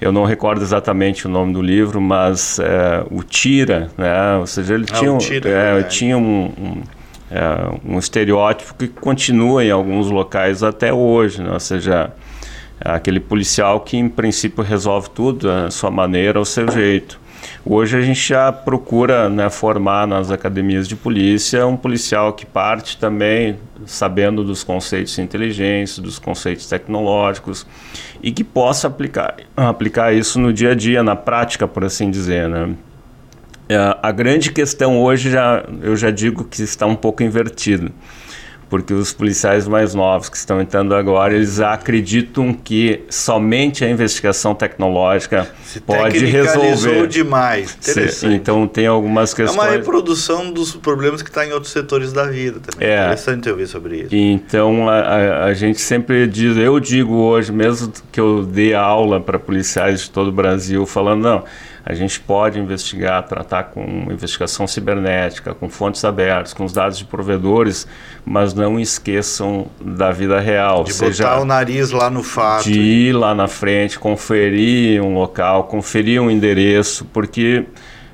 Eu 0.00 0.12
não 0.12 0.24
recordo 0.24 0.62
exatamente 0.62 1.26
o 1.26 1.30
nome 1.30 1.52
do 1.52 1.62
livro, 1.62 2.00
mas 2.00 2.58
é, 2.58 3.04
o 3.10 3.22
Tira, 3.22 3.90
né? 3.96 4.36
Ou 4.36 4.46
seja, 4.46 4.74
ele 4.74 4.86
ah, 4.90 4.94
tinha, 4.94 5.18
tira, 5.18 5.48
é, 5.48 5.82
tinha 5.82 6.18
um, 6.18 6.44
um, 6.46 6.82
é, 7.30 7.94
um, 7.94 7.98
estereótipo 7.98 8.74
que 8.74 8.88
continua 8.88 9.64
em 9.64 9.70
alguns 9.70 10.10
locais 10.10 10.62
até 10.62 10.92
hoje, 10.92 11.42
né? 11.42 11.52
Ou 11.52 11.60
seja, 11.60 12.12
aquele 12.80 13.20
policial 13.20 13.80
que 13.80 13.96
em 13.96 14.08
princípio 14.08 14.62
resolve 14.62 15.10
tudo 15.10 15.50
à 15.50 15.70
sua 15.70 15.90
maneira, 15.90 16.38
ao 16.38 16.44
seu 16.44 16.70
jeito. 16.70 17.23
Hoje 17.66 17.96
a 17.96 18.02
gente 18.02 18.20
já 18.20 18.52
procura 18.52 19.30
né, 19.30 19.48
formar 19.48 20.06
nas 20.06 20.30
academias 20.30 20.86
de 20.86 20.94
polícia 20.94 21.66
um 21.66 21.78
policial 21.78 22.34
que 22.34 22.44
parte 22.44 22.98
também 22.98 23.56
sabendo 23.86 24.44
dos 24.44 24.62
conceitos 24.62 25.14
de 25.14 25.22
inteligência, 25.22 26.02
dos 26.02 26.18
conceitos 26.18 26.66
tecnológicos 26.66 27.66
e 28.22 28.30
que 28.30 28.44
possa 28.44 28.88
aplicar, 28.88 29.36
aplicar 29.56 30.12
isso 30.12 30.38
no 30.38 30.52
dia 30.52 30.72
a 30.72 30.74
dia, 30.74 31.02
na 31.02 31.16
prática, 31.16 31.66
por 31.66 31.84
assim 31.84 32.10
dizer. 32.10 32.50
Né? 32.50 32.74
É, 33.66 33.96
a 34.02 34.12
grande 34.12 34.52
questão 34.52 35.02
hoje, 35.02 35.30
já, 35.30 35.64
eu 35.80 35.96
já 35.96 36.10
digo 36.10 36.44
que 36.44 36.60
está 36.62 36.84
um 36.84 36.96
pouco 36.96 37.22
invertido 37.22 37.90
porque 38.74 38.92
os 38.92 39.12
policiais 39.12 39.68
mais 39.68 39.94
novos 39.94 40.28
que 40.28 40.36
estão 40.36 40.60
entrando 40.60 40.96
agora, 40.96 41.32
eles 41.32 41.60
acreditam 41.60 42.52
que 42.52 43.04
somente 43.08 43.84
a 43.84 43.88
investigação 43.88 44.52
tecnológica 44.52 45.48
Se 45.64 45.78
pode 45.80 46.24
resolver. 46.26 47.06
demais. 47.06 47.76
Se- 47.80 47.92
Interessante. 47.92 48.34
então 48.34 48.66
tem 48.66 48.88
algumas 48.88 49.32
é 49.32 49.36
questões. 49.36 49.56
uma 49.64 49.70
reprodução 49.70 50.50
dos 50.52 50.74
problemas 50.74 51.22
que 51.22 51.28
está 51.30 51.46
em 51.46 51.52
outros 51.52 51.70
setores 51.70 52.12
da 52.12 52.24
vida 52.26 52.58
também. 52.58 52.88
É. 52.88 53.04
Interessante 53.04 53.48
ouvir 53.48 53.68
sobre 53.68 53.96
isso. 53.98 54.08
Então 54.16 54.88
a, 54.88 54.94
a- 54.98 55.44
a 55.44 55.54
gente 55.54 55.80
sempre 55.80 56.26
diz, 56.26 56.56
eu 56.56 56.80
digo 56.80 57.14
hoje, 57.14 57.52
mesmo 57.52 57.92
que 58.10 58.18
eu 58.18 58.42
dê 58.44 58.74
aula 58.74 59.20
para 59.20 59.38
policiais 59.38 60.00
de 60.00 60.10
todo 60.10 60.28
o 60.28 60.32
Brasil, 60.32 60.84
falando, 60.84 61.22
não, 61.22 61.44
a 61.86 61.92
gente 61.92 62.18
pode 62.18 62.58
investigar, 62.58 63.22
tratar 63.24 63.64
com 63.64 63.82
investigação 64.10 64.66
cibernética, 64.66 65.52
com 65.52 65.68
fontes 65.68 66.02
abertas, 66.04 66.54
com 66.54 66.64
os 66.64 66.72
dados 66.72 66.96
de 66.96 67.04
provedores, 67.04 67.86
mas 68.24 68.54
não 68.54 68.80
esqueçam 68.80 69.66
da 69.78 70.10
vida 70.10 70.40
real. 70.40 70.84
De 70.84 70.94
seja, 70.94 71.24
botar 71.24 71.40
o 71.40 71.44
nariz 71.44 71.90
lá 71.90 72.08
no 72.08 72.22
fato. 72.22 72.64
de 72.64 72.80
ir 72.80 73.12
lá 73.12 73.34
na 73.34 73.48
frente, 73.48 73.98
conferir 73.98 75.02
um 75.02 75.12
local, 75.12 75.64
conferir 75.64 76.22
um 76.22 76.30
endereço, 76.30 77.04
porque 77.12 77.66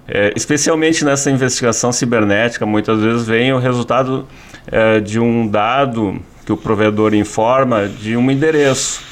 é, 0.09 0.33
especialmente 0.35 1.05
nessa 1.05 1.31
investigação 1.31 1.93
cibernética, 1.93 2.67
muitas 2.67 3.01
vezes 3.01 3.25
vem 3.25 3.53
o 3.53 3.59
resultado 3.59 4.27
é, 4.67 4.99
de 4.99 5.21
um 5.21 5.47
dado 5.47 6.21
que 6.45 6.53
o 6.53 6.57
provedor 6.57 7.15
informa 7.15 7.87
de 7.87 8.17
um 8.17 8.29
endereço. 8.29 9.10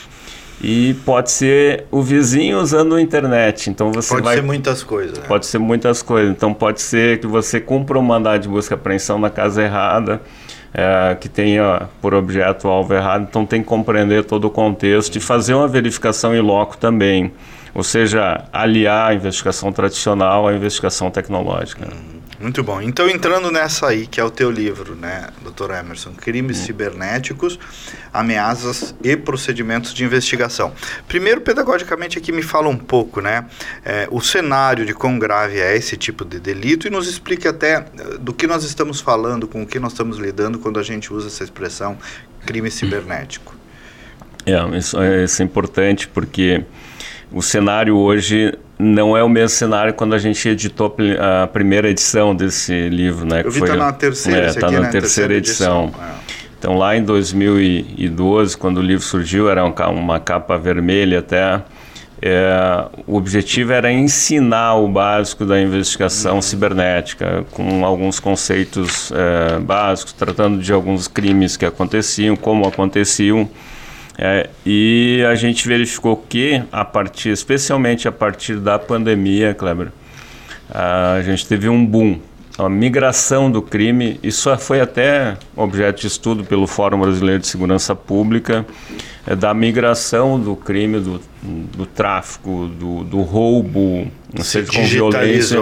E 0.60 0.94
pode 1.04 1.30
ser 1.30 1.84
o 1.90 2.02
vizinho 2.02 2.58
usando 2.58 2.94
a 2.96 3.00
internet. 3.00 3.70
Então 3.70 3.92
você 3.92 4.08
Pode 4.08 4.22
vai 4.24 4.36
ser 4.36 4.42
muitas 4.42 4.82
coisas. 4.82 5.18
né? 5.18 5.24
Pode 5.28 5.46
ser 5.46 5.58
muitas 5.58 6.02
coisas. 6.02 6.30
Então 6.30 6.52
pode 6.52 6.80
ser 6.80 7.20
que 7.20 7.26
você 7.26 7.60
cumpra 7.60 7.98
um 7.98 8.02
mandado 8.02 8.42
de 8.42 8.48
busca 8.48 8.74
e 8.74 8.76
apreensão 8.76 9.18
na 9.18 9.30
casa 9.30 9.62
errada, 9.62 10.20
é, 10.74 11.14
que 11.14 11.28
tenha 11.28 11.88
por 12.02 12.12
objeto 12.12 12.66
o 12.66 12.70
alvo 12.70 12.92
errado. 12.92 13.26
Então 13.28 13.46
tem 13.46 13.62
que 13.62 13.68
compreender 13.68 14.24
todo 14.24 14.46
o 14.46 14.50
contexto 14.50 15.14
e 15.16 15.20
fazer 15.20 15.54
uma 15.54 15.68
verificação 15.68 16.34
em 16.34 16.40
loco 16.40 16.76
também. 16.76 17.32
Ou 17.72 17.84
seja, 17.84 18.44
aliar 18.52 19.10
a 19.10 19.14
investigação 19.14 19.70
tradicional 19.70 20.48
à 20.48 20.54
investigação 20.54 21.08
tecnológica. 21.10 21.86
Muito 22.40 22.62
bom. 22.62 22.80
Então, 22.80 23.08
entrando 23.08 23.50
nessa 23.50 23.88
aí, 23.88 24.06
que 24.06 24.20
é 24.20 24.24
o 24.24 24.30
teu 24.30 24.48
livro, 24.48 24.94
né, 24.94 25.28
Dr. 25.42 25.72
Emerson? 25.72 26.12
Crimes 26.12 26.58
cibernéticos, 26.58 27.58
ameaças 28.12 28.94
e 29.02 29.16
procedimentos 29.16 29.92
de 29.92 30.04
investigação. 30.04 30.72
Primeiro, 31.08 31.40
pedagogicamente, 31.40 32.16
aqui 32.16 32.30
me 32.30 32.42
fala 32.42 32.68
um 32.68 32.76
pouco, 32.76 33.20
né, 33.20 33.44
é, 33.84 34.06
o 34.12 34.20
cenário 34.20 34.86
de 34.86 34.94
quão 34.94 35.18
grave 35.18 35.58
é 35.58 35.76
esse 35.76 35.96
tipo 35.96 36.24
de 36.24 36.38
delito 36.38 36.86
e 36.86 36.90
nos 36.90 37.08
explique 37.08 37.48
até 37.48 37.74
eh, 37.74 38.18
do 38.20 38.32
que 38.32 38.46
nós 38.46 38.62
estamos 38.62 39.00
falando, 39.00 39.48
com 39.48 39.62
o 39.62 39.66
que 39.66 39.80
nós 39.80 39.92
estamos 39.92 40.18
lidando 40.18 40.60
quando 40.60 40.78
a 40.78 40.82
gente 40.82 41.12
usa 41.12 41.26
essa 41.26 41.42
expressão 41.42 41.98
crime 42.46 42.70
cibernético. 42.70 43.54
É, 44.46 44.78
isso, 44.78 45.00
é, 45.00 45.24
isso 45.24 45.42
é 45.42 45.44
importante 45.44 46.06
porque 46.06 46.64
o 47.32 47.42
cenário 47.42 47.96
hoje 47.96 48.56
não 48.78 49.16
é 49.16 49.22
o 49.24 49.28
mesmo 49.28 49.48
cenário 49.50 49.92
quando 49.94 50.14
a 50.14 50.18
gente 50.18 50.48
editou 50.48 50.86
a 50.86 50.90
pri- 50.90 51.18
a 51.18 51.46
primeira 51.52 51.88
edição 51.90 52.34
desse 52.34 52.88
livro, 52.88 53.26
né? 53.26 53.42
Eu 53.44 53.50
vi 53.50 53.58
foi- 53.58 53.68
tá 53.68 53.76
na 53.76 53.92
terceira, 53.92 54.46
é, 54.46 54.52
tá 54.54 54.66
aqui, 54.66 54.76
na 54.76 54.82
né? 54.82 54.88
terceira, 54.90 55.34
edição. 55.34 55.92
É. 56.00 56.38
Então, 56.58 56.76
lá 56.76 56.96
em 56.96 57.02
2012, 57.04 58.56
quando 58.56 58.78
o 58.78 58.82
livro 58.82 59.04
surgiu, 59.04 59.48
era 59.50 59.64
um 59.64 59.72
uma 59.92 60.20
capa 60.20 60.56
vermelha 60.58 61.20
até. 61.20 61.60
é, 62.20 62.84
o 63.06 63.16
objetivo 63.16 63.72
era 63.72 63.92
ensinar 63.92 64.74
o 64.74 64.88
básico 64.88 65.44
da 65.44 65.60
investigação 65.60 66.42
cibernética, 66.42 67.44
com 67.52 67.84
alguns 67.84 68.18
conceitos 68.18 69.12
é, 69.12 69.60
básicos, 69.60 70.12
tratando 70.14 70.58
de 70.60 70.72
alguns 70.72 71.06
crimes 71.06 71.56
que 71.56 71.64
aconteciam, 71.64 72.34
como 72.34 72.66
aconteciam. 72.66 73.48
É, 74.18 74.50
e 74.66 75.24
a 75.30 75.36
gente 75.36 75.68
verificou 75.68 76.16
que, 76.16 76.60
a 76.72 76.84
partir, 76.84 77.28
especialmente 77.28 78.08
a 78.08 78.12
partir 78.12 78.56
da 78.56 78.76
pandemia, 78.76 79.54
Kleber, 79.54 79.92
a 80.68 81.22
gente 81.22 81.46
teve 81.46 81.68
um 81.68 81.86
boom, 81.86 82.18
a 82.58 82.68
migração 82.68 83.48
do 83.48 83.62
crime. 83.62 84.18
Isso 84.20 84.54
foi 84.58 84.80
até 84.80 85.36
objeto 85.54 86.00
de 86.00 86.08
estudo 86.08 86.44
pelo 86.44 86.66
Fórum 86.66 86.98
Brasileiro 87.00 87.40
de 87.40 87.46
Segurança 87.46 87.94
Pública, 87.94 88.66
é, 89.24 89.36
da 89.36 89.54
migração 89.54 90.38
do 90.40 90.56
crime, 90.56 90.98
do, 90.98 91.20
do 91.42 91.86
tráfico, 91.86 92.66
do, 92.66 93.04
do 93.04 93.20
roubo, 93.20 94.10
Se 94.38 94.44
seja 94.44 94.72
com 94.72 94.84
violência, 94.84 95.58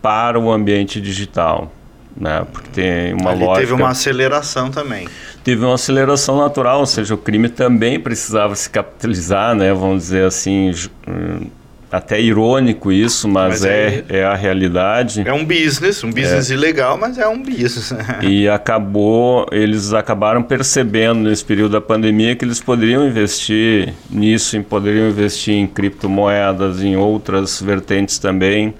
para 0.00 0.40
o 0.40 0.50
ambiente 0.50 0.98
digital. 0.98 1.70
Né? 2.18 2.46
Porque 2.50 2.70
tem 2.72 3.12
uma 3.14 3.30
Ali 3.32 3.44
lógica 3.44 3.60
teve 3.66 3.72
uma 3.74 3.90
aceleração 3.90 4.70
também. 4.70 5.06
teve 5.44 5.62
uma 5.64 5.74
aceleração 5.74 6.38
natural, 6.38 6.80
ou 6.80 6.86
seja, 6.86 7.14
o 7.14 7.18
crime 7.18 7.48
também 7.48 8.00
precisava 8.00 8.54
se 8.54 8.70
capitalizar, 8.70 9.54
né? 9.54 9.72
Vamos 9.74 10.04
dizer 10.04 10.24
assim, 10.24 10.72
hum, 11.06 11.46
até 11.92 12.18
irônico 12.20 12.90
isso, 12.90 13.28
mas, 13.28 13.60
Mas 13.60 13.64
é, 13.66 14.04
é 14.08 14.24
a 14.24 14.34
realidade. 14.34 15.22
É 15.26 15.32
um 15.32 15.44
business, 15.44 16.02
um 16.02 16.10
business 16.10 16.48
ilegal, 16.50 16.96
mas 16.98 17.18
é 17.18 17.28
um 17.28 17.42
business. 17.42 17.92
E 18.22 18.48
acabou, 18.48 19.46
eles 19.52 19.92
acabaram 19.92 20.42
percebendo 20.42 21.20
nesse 21.28 21.44
período 21.44 21.72
da 21.72 21.80
pandemia 21.82 22.34
que 22.34 22.44
eles 22.46 22.60
poderiam 22.60 23.06
investir 23.06 23.92
nisso, 24.10 24.56
em- 24.56 24.62
poderiam 24.62 25.08
investir 25.10 25.54
em 25.54 25.66
criptomoedas, 25.66 26.82
em 26.82 26.96
outras 26.96 27.60
vertentes 27.60 28.18
também, 28.18 28.74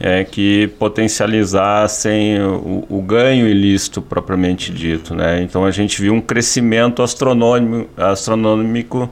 é, 0.00 0.24
que 0.24 0.68
potencializassem 0.78 2.40
o, 2.42 2.84
o 2.88 3.02
ganho 3.02 3.46
ilícito 3.48 4.00
propriamente 4.02 4.72
dito. 4.72 5.14
Né? 5.14 5.42
Então 5.42 5.64
a 5.64 5.70
gente 5.70 6.00
viu 6.00 6.12
um 6.14 6.20
crescimento 6.20 7.02
astronômico, 7.02 7.88
astronômico 7.96 9.08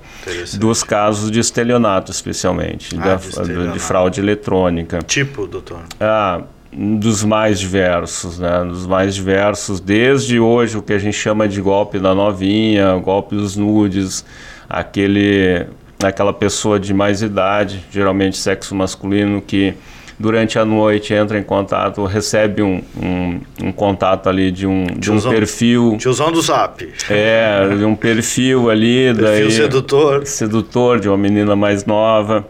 dos 0.58 0.82
casos 0.82 1.30
de 1.30 1.40
estelionato, 1.40 2.10
especialmente, 2.10 2.96
Ah, 2.98 3.04
da- 3.04 3.14
de 3.16 3.22
de, 3.22 3.28
estelionato. 3.28 3.80
fraude 3.80 4.20
eletrônica. 4.20 4.98
Tipo, 5.06 5.46
doutor. 5.46 5.80
Ah, 6.00 6.42
dos 6.74 7.22
mais 7.22 7.60
diversos, 7.60 8.38
né? 8.38 8.64
Dos 8.64 8.86
mais 8.86 9.14
diversos, 9.14 9.78
desde 9.78 10.40
hoje 10.40 10.78
o 10.78 10.82
que 10.82 10.94
a 10.94 10.98
gente 10.98 11.14
chama 11.16 11.46
de 11.46 11.60
golpe 11.60 11.98
da 11.98 12.14
novinha, 12.14 12.96
golpe 12.96 13.34
dos 13.36 13.56
nudes, 13.56 14.24
aquele, 14.68 15.66
aquela 16.02 16.32
pessoa 16.32 16.80
de 16.80 16.94
mais 16.94 17.20
idade, 17.20 17.84
geralmente 17.90 18.38
sexo 18.38 18.74
masculino, 18.74 19.42
que 19.42 19.74
durante 20.18 20.58
a 20.58 20.64
noite 20.64 21.12
entra 21.14 21.38
em 21.38 21.42
contato, 21.42 22.04
recebe 22.04 22.62
um, 22.62 22.82
um, 23.00 23.40
um 23.64 23.72
contato 23.72 24.28
ali 24.28 24.50
de 24.50 24.66
um, 24.66 24.84
de 24.84 25.10
um 25.10 25.16
Tiozão. 25.16 25.32
perfil, 25.32 25.96
Tiozão 25.98 26.30
do 26.30 26.40
Zap. 26.40 26.88
é, 27.10 27.68
de 27.76 27.84
um 27.84 27.94
perfil 27.94 28.70
ali, 28.70 29.12
Perfil 29.14 29.22
daí 29.24 29.50
sedutor. 29.50 30.26
sedutor 30.26 31.00
de 31.00 31.08
uma 31.08 31.18
menina 31.18 31.56
mais 31.56 31.84
nova 31.84 32.46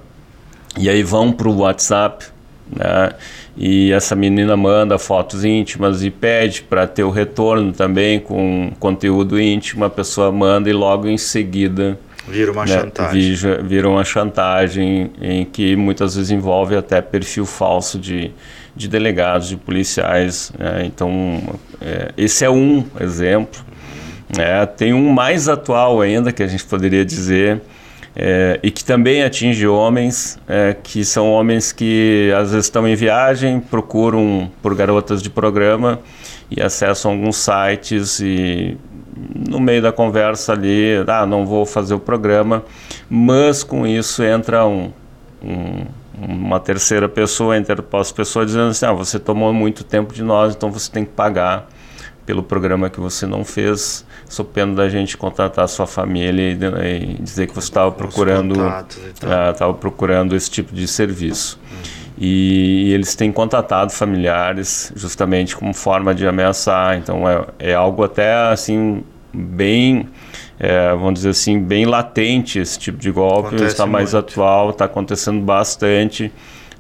e 0.78 0.88
aí 0.88 1.02
vão 1.02 1.32
para 1.32 1.48
o 1.48 1.58
WhatsApp 1.58 2.26
né? 2.74 3.10
e 3.56 3.92
essa 3.92 4.14
menina 4.14 4.56
manda 4.56 4.98
fotos 4.98 5.44
íntimas 5.44 6.02
e 6.02 6.10
pede 6.10 6.62
para 6.62 6.86
ter 6.86 7.04
o 7.04 7.10
retorno 7.10 7.72
também 7.72 8.18
com 8.18 8.72
conteúdo 8.80 9.38
íntimo 9.38 9.84
a 9.84 9.90
pessoa 9.90 10.32
manda 10.32 10.70
e 10.70 10.72
logo 10.72 11.08
em 11.08 11.18
seguida 11.18 11.98
Vira 12.28 12.52
uma 12.52 12.64
né, 12.64 12.80
chantagem. 12.80 13.34
vira 13.64 13.88
uma 13.88 14.04
chantagem 14.04 15.10
em 15.20 15.44
que 15.44 15.74
muitas 15.74 16.14
vezes 16.14 16.30
envolve 16.30 16.76
até 16.76 17.00
perfil 17.00 17.44
falso 17.44 17.98
de, 17.98 18.30
de 18.76 18.88
delegados, 18.88 19.48
de 19.48 19.56
policiais. 19.56 20.52
né? 20.58 20.84
Então, 20.84 21.42
é, 21.80 22.12
esse 22.16 22.44
é 22.44 22.50
um 22.50 22.84
exemplo. 23.00 23.60
né? 24.36 24.64
Tem 24.66 24.92
um 24.92 25.10
mais 25.10 25.48
atual 25.48 26.00
ainda, 26.00 26.32
que 26.32 26.42
a 26.42 26.46
gente 26.46 26.64
poderia 26.64 27.04
dizer, 27.04 27.60
é, 28.14 28.60
e 28.62 28.70
que 28.70 28.84
também 28.84 29.22
atinge 29.22 29.66
homens, 29.66 30.38
é, 30.46 30.76
que 30.80 31.04
são 31.04 31.30
homens 31.30 31.72
que 31.72 32.32
às 32.36 32.50
vezes 32.50 32.66
estão 32.66 32.86
em 32.86 32.94
viagem, 32.94 33.58
procuram 33.58 34.50
por 34.62 34.74
garotas 34.74 35.22
de 35.22 35.30
programa 35.30 35.98
e 36.50 36.62
acessam 36.62 37.12
alguns 37.12 37.36
sites 37.36 38.20
e 38.20 38.76
no 39.16 39.60
meio 39.60 39.82
da 39.82 39.92
conversa 39.92 40.52
ali, 40.52 41.04
ah, 41.06 41.26
não 41.26 41.44
vou 41.46 41.66
fazer 41.66 41.94
o 41.94 41.98
programa, 42.00 42.64
mas 43.10 43.62
com 43.62 43.86
isso 43.86 44.22
entra 44.22 44.66
um, 44.66 44.90
um- 45.42 45.84
uma 46.18 46.60
terceira 46.60 47.08
pessoa, 47.08 47.56
interposta 47.56 48.14
pessoa 48.14 48.46
dizendo 48.46 48.68
assim, 48.68 48.86
ah, 48.86 48.92
você 48.92 49.18
tomou 49.18 49.52
muito 49.52 49.82
tempo 49.82 50.14
de 50.14 50.22
nós, 50.22 50.54
então 50.54 50.70
você 50.70 50.90
tem 50.90 51.04
que 51.04 51.10
pagar 51.10 51.68
pelo 52.24 52.42
programa 52.42 52.88
que 52.88 53.00
você 53.00 53.26
não 53.26 53.44
fez, 53.44 54.06
sob 54.28 54.48
pena 54.52 54.74
da 54.74 54.88
gente 54.88 55.16
contratar 55.16 55.64
a 55.64 55.68
sua 55.68 55.86
família 55.88 56.52
e, 56.52 57.16
e 57.16 57.22
dizer 57.22 57.48
que 57.48 57.54
você 57.54 57.66
estava 57.68 57.90
procurando 57.90 58.54
estava 59.50 59.74
procurando 59.74 60.36
esse 60.36 60.48
tipo 60.50 60.72
de 60.72 60.86
serviço. 60.86 61.58
E, 62.18 62.92
eles 62.92 63.14
têm 63.14 63.32
contatado 63.32 63.92
familiares 63.92 64.92
justamente 64.94 65.56
como 65.56 65.72
forma 65.72 66.14
de 66.14 66.26
ameaçar. 66.26 66.96
Então 66.96 67.28
é, 67.28 67.44
é 67.58 67.74
algo 67.74 68.04
até 68.04 68.32
assim 68.34 69.02
bem, 69.32 70.08
é, 70.58 70.90
vamos 70.90 71.14
dizer 71.14 71.30
assim, 71.30 71.58
bem 71.58 71.86
latente 71.86 72.58
esse 72.58 72.78
tipo 72.78 72.98
de 72.98 73.10
golpe. 73.10 73.48
Acontece 73.48 73.72
Está 73.72 73.86
mais 73.86 74.12
muito. 74.12 74.26
atual, 74.26 74.70
está 74.70 74.84
acontecendo 74.84 75.40
bastante. 75.40 76.32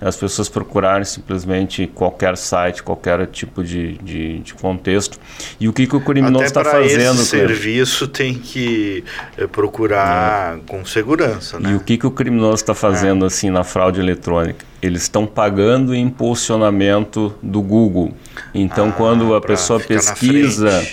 As 0.04 0.16
pessoas 0.16 0.48
procurarem 0.48 1.04
simplesmente 1.04 1.86
qualquer 1.86 2.36
site, 2.36 2.82
qualquer 2.82 3.26
tipo 3.28 3.62
de, 3.62 3.96
de, 3.98 4.38
de 4.40 4.54
contexto. 4.54 5.18
E 5.60 5.68
o 5.68 5.72
que, 5.72 5.86
que 5.86 5.94
o 5.94 6.00
criminoso 6.00 6.44
está 6.44 6.64
fazendo? 6.64 7.20
Esse 7.20 7.26
serviço 7.26 8.08
tem 8.08 8.34
que 8.34 9.04
eh, 9.38 9.46
procurar 9.46 10.56
é. 10.56 10.60
com 10.66 10.84
segurança. 10.84 11.60
Né? 11.60 11.70
E 11.70 11.74
o 11.76 11.80
que, 11.80 11.96
que 11.96 12.06
o 12.06 12.10
criminoso 12.10 12.56
está 12.56 12.74
fazendo 12.74 13.24
é. 13.24 13.28
assim 13.28 13.48
na 13.48 13.62
fraude 13.62 14.00
eletrônica? 14.00 14.64
Eles 14.82 15.02
estão 15.02 15.24
pagando 15.24 15.94
impulsionamento 15.94 17.32
do 17.40 17.62
Google. 17.62 18.12
Então, 18.52 18.88
ah, 18.88 18.92
quando 18.92 19.34
a 19.34 19.40
pessoa 19.40 19.78
pesquisa 19.78 20.84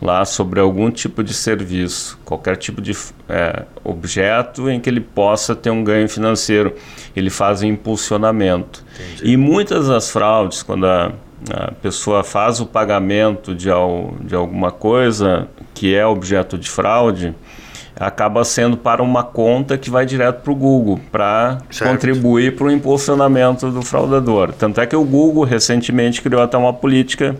lá 0.00 0.24
sobre 0.24 0.60
algum 0.60 0.90
tipo 0.90 1.24
de 1.24 1.34
serviço, 1.34 2.18
qualquer 2.24 2.56
tipo 2.56 2.80
de 2.80 2.96
é, 3.28 3.64
objeto 3.82 4.70
em 4.70 4.80
que 4.80 4.88
ele 4.88 5.00
possa 5.00 5.56
ter 5.56 5.70
um 5.70 5.82
ganho 5.82 6.08
financeiro. 6.08 6.74
Ele 7.16 7.30
faz 7.30 7.62
um 7.62 7.66
impulsionamento. 7.66 8.84
Entendi. 8.94 9.32
E 9.32 9.36
muitas 9.36 9.88
das 9.88 10.10
fraudes, 10.10 10.62
quando 10.62 10.86
a, 10.86 11.12
a 11.50 11.72
pessoa 11.82 12.22
faz 12.22 12.60
o 12.60 12.66
pagamento 12.66 13.54
de, 13.54 13.70
al, 13.70 14.14
de 14.20 14.34
alguma 14.34 14.70
coisa 14.70 15.48
que 15.74 15.94
é 15.94 16.06
objeto 16.06 16.56
de 16.56 16.70
fraude, 16.70 17.34
acaba 17.98 18.44
sendo 18.44 18.76
para 18.76 19.02
uma 19.02 19.24
conta 19.24 19.76
que 19.76 19.90
vai 19.90 20.06
direto 20.06 20.42
para 20.42 20.52
o 20.52 20.54
Google, 20.54 21.00
para 21.10 21.58
contribuir 21.82 22.54
para 22.54 22.68
o 22.68 22.70
impulsionamento 22.70 23.70
do 23.72 23.82
fraudador. 23.82 24.52
Tanto 24.52 24.80
é 24.80 24.86
que 24.86 24.94
o 24.94 25.02
Google 25.02 25.42
recentemente 25.42 26.22
criou 26.22 26.40
até 26.40 26.56
uma 26.56 26.72
política 26.72 27.34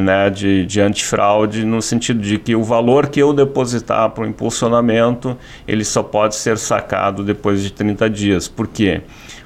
né, 0.00 0.30
de, 0.30 0.64
de 0.64 0.80
antifraude, 0.80 1.64
no 1.64 1.82
sentido 1.82 2.20
de 2.20 2.38
que 2.38 2.54
o 2.54 2.62
valor 2.62 3.08
que 3.08 3.20
eu 3.20 3.32
depositar 3.32 4.10
para 4.10 4.24
o 4.24 4.26
impulsionamento, 4.26 5.36
ele 5.66 5.84
só 5.84 6.02
pode 6.02 6.36
ser 6.36 6.56
sacado 6.58 7.22
depois 7.22 7.62
de 7.62 7.72
30 7.72 8.08
dias. 8.08 8.48
Por 8.48 8.68
quê? 8.68 9.02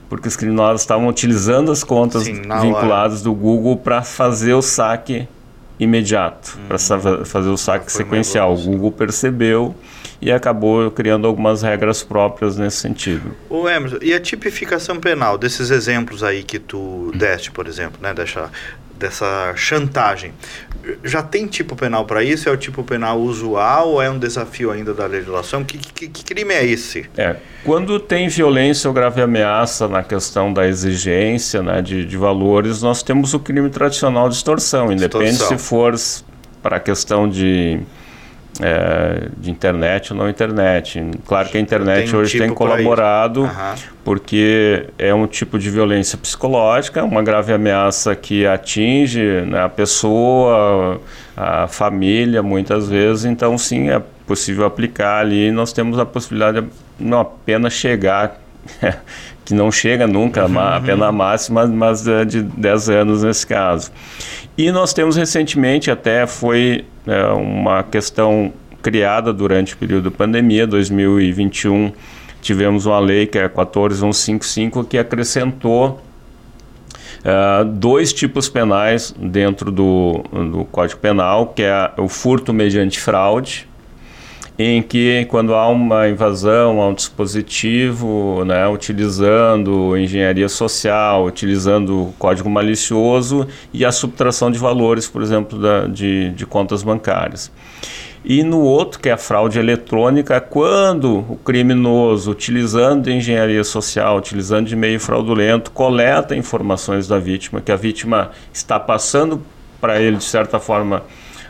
Porque 0.08 0.28
os 0.28 0.36
criminosos 0.36 0.82
estavam 0.82 1.08
utilizando 1.08 1.72
as 1.72 1.82
contas 1.82 2.24
Sim, 2.24 2.42
vinculadas 2.42 3.20
hora. 3.20 3.24
do 3.24 3.34
Google 3.34 3.76
para 3.76 4.02
fazer 4.02 4.54
o 4.54 4.62
saque 4.62 5.26
imediato, 5.78 6.56
hum, 6.58 6.68
para 6.68 6.78
fazer 7.24 7.48
o 7.48 7.56
saque 7.56 7.90
sequencial. 7.90 8.54
O 8.54 8.56
Google 8.56 8.92
percebeu 8.92 9.74
e 10.20 10.32
acabou 10.32 10.90
criando 10.90 11.26
algumas 11.26 11.62
regras 11.62 12.02
próprias 12.02 12.56
nesse 12.56 12.78
sentido. 12.78 13.34
O 13.50 13.68
Emerson, 13.68 13.98
e 14.00 14.14
a 14.14 14.20
tipificação 14.20 14.98
penal 14.98 15.36
desses 15.36 15.70
exemplos 15.70 16.22
aí 16.22 16.42
que 16.42 16.58
tu 16.58 17.12
deste, 17.14 17.50
por 17.50 17.66
exemplo, 17.66 17.98
né, 18.00 18.14
dessa, 18.14 18.50
dessa 18.98 19.52
chantagem. 19.56 20.32
Já 21.02 21.22
tem 21.22 21.46
tipo 21.46 21.74
penal 21.74 22.04
para 22.04 22.22
isso? 22.22 22.48
É 22.48 22.52
o 22.52 22.56
tipo 22.56 22.84
penal 22.84 23.18
usual 23.18 23.88
ou 23.88 24.02
é 24.02 24.08
um 24.08 24.18
desafio 24.18 24.70
ainda 24.70 24.94
da 24.94 25.06
legislação? 25.06 25.64
Que, 25.64 25.78
que, 25.78 26.08
que, 26.08 26.24
crime 26.24 26.54
é 26.54 26.64
esse? 26.64 27.10
É, 27.16 27.36
quando 27.64 27.98
tem 27.98 28.28
violência 28.28 28.86
ou 28.86 28.94
grave 28.94 29.20
ameaça 29.20 29.88
na 29.88 30.04
questão 30.04 30.52
da 30.52 30.66
exigência 30.66 31.60
né, 31.60 31.82
de, 31.82 32.04
de 32.04 32.16
valores, 32.16 32.82
nós 32.82 33.02
temos 33.02 33.34
o 33.34 33.40
crime 33.40 33.68
tradicional 33.68 34.28
de 34.28 34.36
extorsão, 34.36 34.92
independente 34.92 35.32
extorsão. 35.32 35.58
se 35.58 35.64
for 35.64 35.94
para 36.62 36.76
a 36.76 36.80
questão 36.80 37.28
de 37.28 37.80
é, 38.60 39.28
de 39.36 39.50
internet 39.50 40.12
ou 40.12 40.18
não 40.18 40.28
internet. 40.28 41.02
Claro 41.26 41.48
que 41.48 41.56
a 41.56 41.60
internet 41.60 42.10
tem 42.10 42.18
hoje 42.18 42.32
tipo 42.32 42.44
tem 42.44 42.54
colaborado 42.54 43.42
uhum. 43.42 43.74
porque 44.04 44.86
é 44.98 45.12
um 45.14 45.26
tipo 45.26 45.58
de 45.58 45.70
violência 45.70 46.16
psicológica, 46.18 47.04
uma 47.04 47.22
grave 47.22 47.52
ameaça 47.52 48.14
que 48.14 48.46
atinge 48.46 49.22
né, 49.42 49.62
a 49.62 49.68
pessoa, 49.68 51.00
a 51.36 51.66
família, 51.66 52.42
muitas 52.42 52.88
vezes. 52.88 53.24
Então, 53.24 53.56
sim, 53.58 53.90
é 53.90 54.02
possível 54.26 54.64
aplicar 54.66 55.20
ali. 55.20 55.50
Nós 55.50 55.72
temos 55.72 55.98
a 55.98 56.06
possibilidade 56.06 56.60
de 56.60 56.68
não 56.98 57.20
apenas 57.20 57.72
chegar 57.72 58.40
que 59.46 59.54
não 59.54 59.70
chega 59.70 60.08
nunca 60.08 60.44
uhum, 60.44 60.58
a 60.58 60.80
pena 60.80 61.12
máxima, 61.12 61.66
mas 61.68 62.06
é 62.06 62.24
de 62.24 62.42
10 62.42 62.90
anos 62.90 63.22
nesse 63.22 63.46
caso. 63.46 63.92
E 64.58 64.72
nós 64.72 64.92
temos 64.92 65.16
recentemente, 65.16 65.88
até 65.88 66.26
foi 66.26 66.84
é, 67.06 67.26
uma 67.28 67.84
questão 67.84 68.52
criada 68.82 69.32
durante 69.32 69.74
o 69.74 69.76
período 69.76 70.10
da 70.10 70.16
pandemia, 70.16 70.66
2021, 70.66 71.92
tivemos 72.42 72.86
uma 72.86 72.98
lei 72.98 73.24
que 73.26 73.38
é 73.38 73.48
14155 73.48 74.84
que 74.84 74.98
acrescentou 74.98 76.02
Uh, 77.24 77.64
dois 77.64 78.12
tipos 78.12 78.48
penais 78.48 79.12
dentro 79.18 79.72
do, 79.72 80.22
do 80.52 80.64
Código 80.66 81.00
Penal, 81.00 81.48
que 81.48 81.62
é 81.62 81.90
o 81.96 82.06
furto 82.06 82.52
mediante 82.52 83.00
fraude, 83.00 83.66
em 84.58 84.82
que 84.82 85.26
quando 85.28 85.54
há 85.54 85.68
uma 85.68 86.08
invasão 86.08 86.80
a 86.80 86.88
um 86.88 86.94
dispositivo, 86.94 88.42
né, 88.44 88.66
utilizando 88.66 89.96
engenharia 89.96 90.48
social, 90.48 91.26
utilizando 91.26 92.14
código 92.18 92.48
malicioso 92.48 93.46
e 93.72 93.84
a 93.84 93.92
subtração 93.92 94.50
de 94.50 94.58
valores, 94.58 95.06
por 95.06 95.22
exemplo, 95.22 95.58
da, 95.58 95.86
de, 95.86 96.30
de 96.30 96.46
contas 96.46 96.82
bancárias. 96.82 97.52
E 98.28 98.42
no 98.42 98.60
outro, 98.60 98.98
que 98.98 99.08
é 99.08 99.12
a 99.12 99.16
fraude 99.16 99.56
eletrônica, 99.56 100.40
quando 100.40 101.18
o 101.28 101.36
criminoso, 101.36 102.32
utilizando 102.32 103.08
engenharia 103.08 103.62
social, 103.62 104.16
utilizando 104.16 104.66
de 104.66 104.74
meio 104.74 104.98
fraudulento, 104.98 105.70
coleta 105.70 106.34
informações 106.34 107.06
da 107.06 107.20
vítima, 107.20 107.60
que 107.60 107.70
a 107.70 107.76
vítima 107.76 108.32
está 108.52 108.80
passando 108.80 109.40
para 109.80 110.00
ele, 110.00 110.16
de 110.16 110.24
certa 110.24 110.58
forma, 110.58 111.04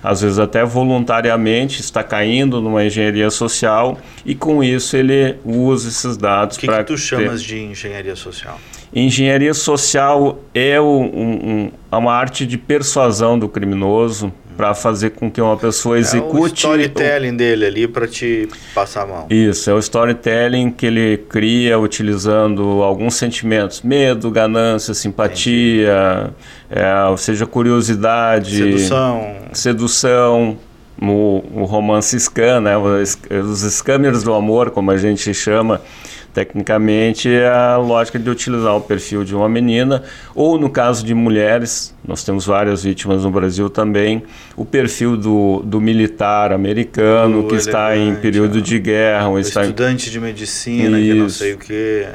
às 0.07 0.21
vezes 0.21 0.39
até 0.39 0.65
voluntariamente 0.65 1.81
está 1.81 2.05
caindo 2.05 2.61
numa 2.61 2.85
engenharia 2.85 3.29
social 3.29 3.99
e 4.25 4.37
com 4.37 4.63
isso 4.63 4.97
ele 4.97 5.35
usa 5.45 5.89
esses 5.89 6.17
dados 6.17 6.57
para. 6.59 6.75
O 6.75 6.77
que, 6.77 6.85
que 6.85 6.93
tu 6.93 6.97
chamas 6.97 7.43
ter... 7.43 7.49
de 7.49 7.59
engenharia 7.65 8.15
social? 8.15 8.61
Engenharia 8.95 9.53
social 9.53 10.39
é 10.55 10.81
um, 10.81 11.03
um, 11.03 11.71
uma 11.91 12.15
arte 12.15 12.47
de 12.47 12.57
persuasão 12.57 13.37
do 13.37 13.49
criminoso 13.49 14.33
para 14.57 14.75
fazer 14.75 15.11
com 15.11 15.31
que 15.31 15.41
uma 15.41 15.57
pessoa 15.57 15.99
execute. 15.99 16.37
É 16.37 16.41
o 16.41 16.47
storytelling 16.47 17.35
o... 17.35 17.37
dele 17.37 17.67
ali 17.67 17.89
para 17.89 18.07
te 18.07 18.49
passar 18.75 19.03
a 19.03 19.07
mão. 19.07 19.27
Isso, 19.29 19.71
é 19.71 19.75
o 19.75 19.79
storytelling 19.79 20.71
que 20.71 20.87
ele 20.87 21.19
cria 21.29 21.79
utilizando 21.79 22.83
alguns 22.83 23.15
sentimentos: 23.15 23.83
medo, 23.83 24.31
ganância, 24.31 24.95
simpatia, 24.95 26.31
é, 26.71 27.05
ou 27.09 27.17
seja, 27.17 27.47
curiosidade, 27.47 28.57
sedução. 28.57 29.37
Sedução. 29.53 30.59
O, 30.99 31.45
o 31.53 31.65
romance 31.65 32.19
scan, 32.19 32.63
né? 32.63 32.75
os, 32.79 33.19
os 33.31 33.61
scammers 33.75 34.23
do 34.23 34.33
amor, 34.33 34.71
como 34.71 34.91
a 34.91 34.97
gente 34.97 35.35
chama, 35.35 35.83
Tecnicamente, 36.37 37.31
é 37.31 37.49
a 37.49 37.79
lógica 37.79 38.19
de 38.19 38.29
utilizar 38.29 38.77
o 38.77 38.81
perfil 38.83 39.25
de 39.25 39.35
uma 39.35 39.49
menina, 39.49 40.03
ou 40.35 40.59
no 40.59 40.69
caso 40.69 41.03
de 41.03 41.15
mulheres, 41.15 41.95
nós 42.07 42.25
temos 42.25 42.45
várias 42.45 42.83
vítimas 42.83 43.25
no 43.25 43.31
Brasil 43.31 43.71
também, 43.71 44.23
o 44.55 44.63
perfil 44.63 45.17
do, 45.17 45.63
do 45.65 45.81
militar 45.81 46.53
americano 46.53 47.49
que 47.49 47.55
está 47.55 47.97
em 47.97 48.15
período 48.17 48.61
de 48.61 48.79
guerra. 48.79 49.31
O 49.31 49.39
está 49.39 49.63
estudante 49.63 50.11
em... 50.11 50.13
de 50.13 50.21
medicina, 50.21 51.01
Isso. 51.01 51.11
que 51.11 51.19
não 51.19 51.29
sei 51.31 51.53
o 51.55 51.57
que. 51.57 52.07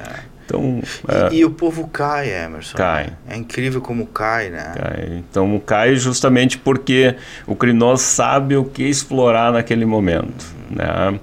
Então, 0.45 0.81
e, 0.83 1.35
é, 1.35 1.37
e, 1.39 1.45
o 1.45 1.49
povo 1.49 1.87
cai, 1.87 2.29
Emerson. 2.29 2.77
Cai. 2.77 3.05
Né? 3.05 3.13
É 3.27 3.37
incrível 3.37 3.81
como 3.81 4.05
cai, 4.05 4.51
né? 4.51 4.71
Cai. 4.75 5.23
Então 5.31 5.59
cai 5.65 5.95
justamente 5.95 6.59
porque 6.59 7.15
o 7.47 7.55
criminoso 7.55 8.03
sabe 8.03 8.55
o 8.55 8.65
que 8.65 8.83
explorar 8.83 9.51
naquele 9.51 9.85
momento. 9.85 10.45
Né? 10.69 11.19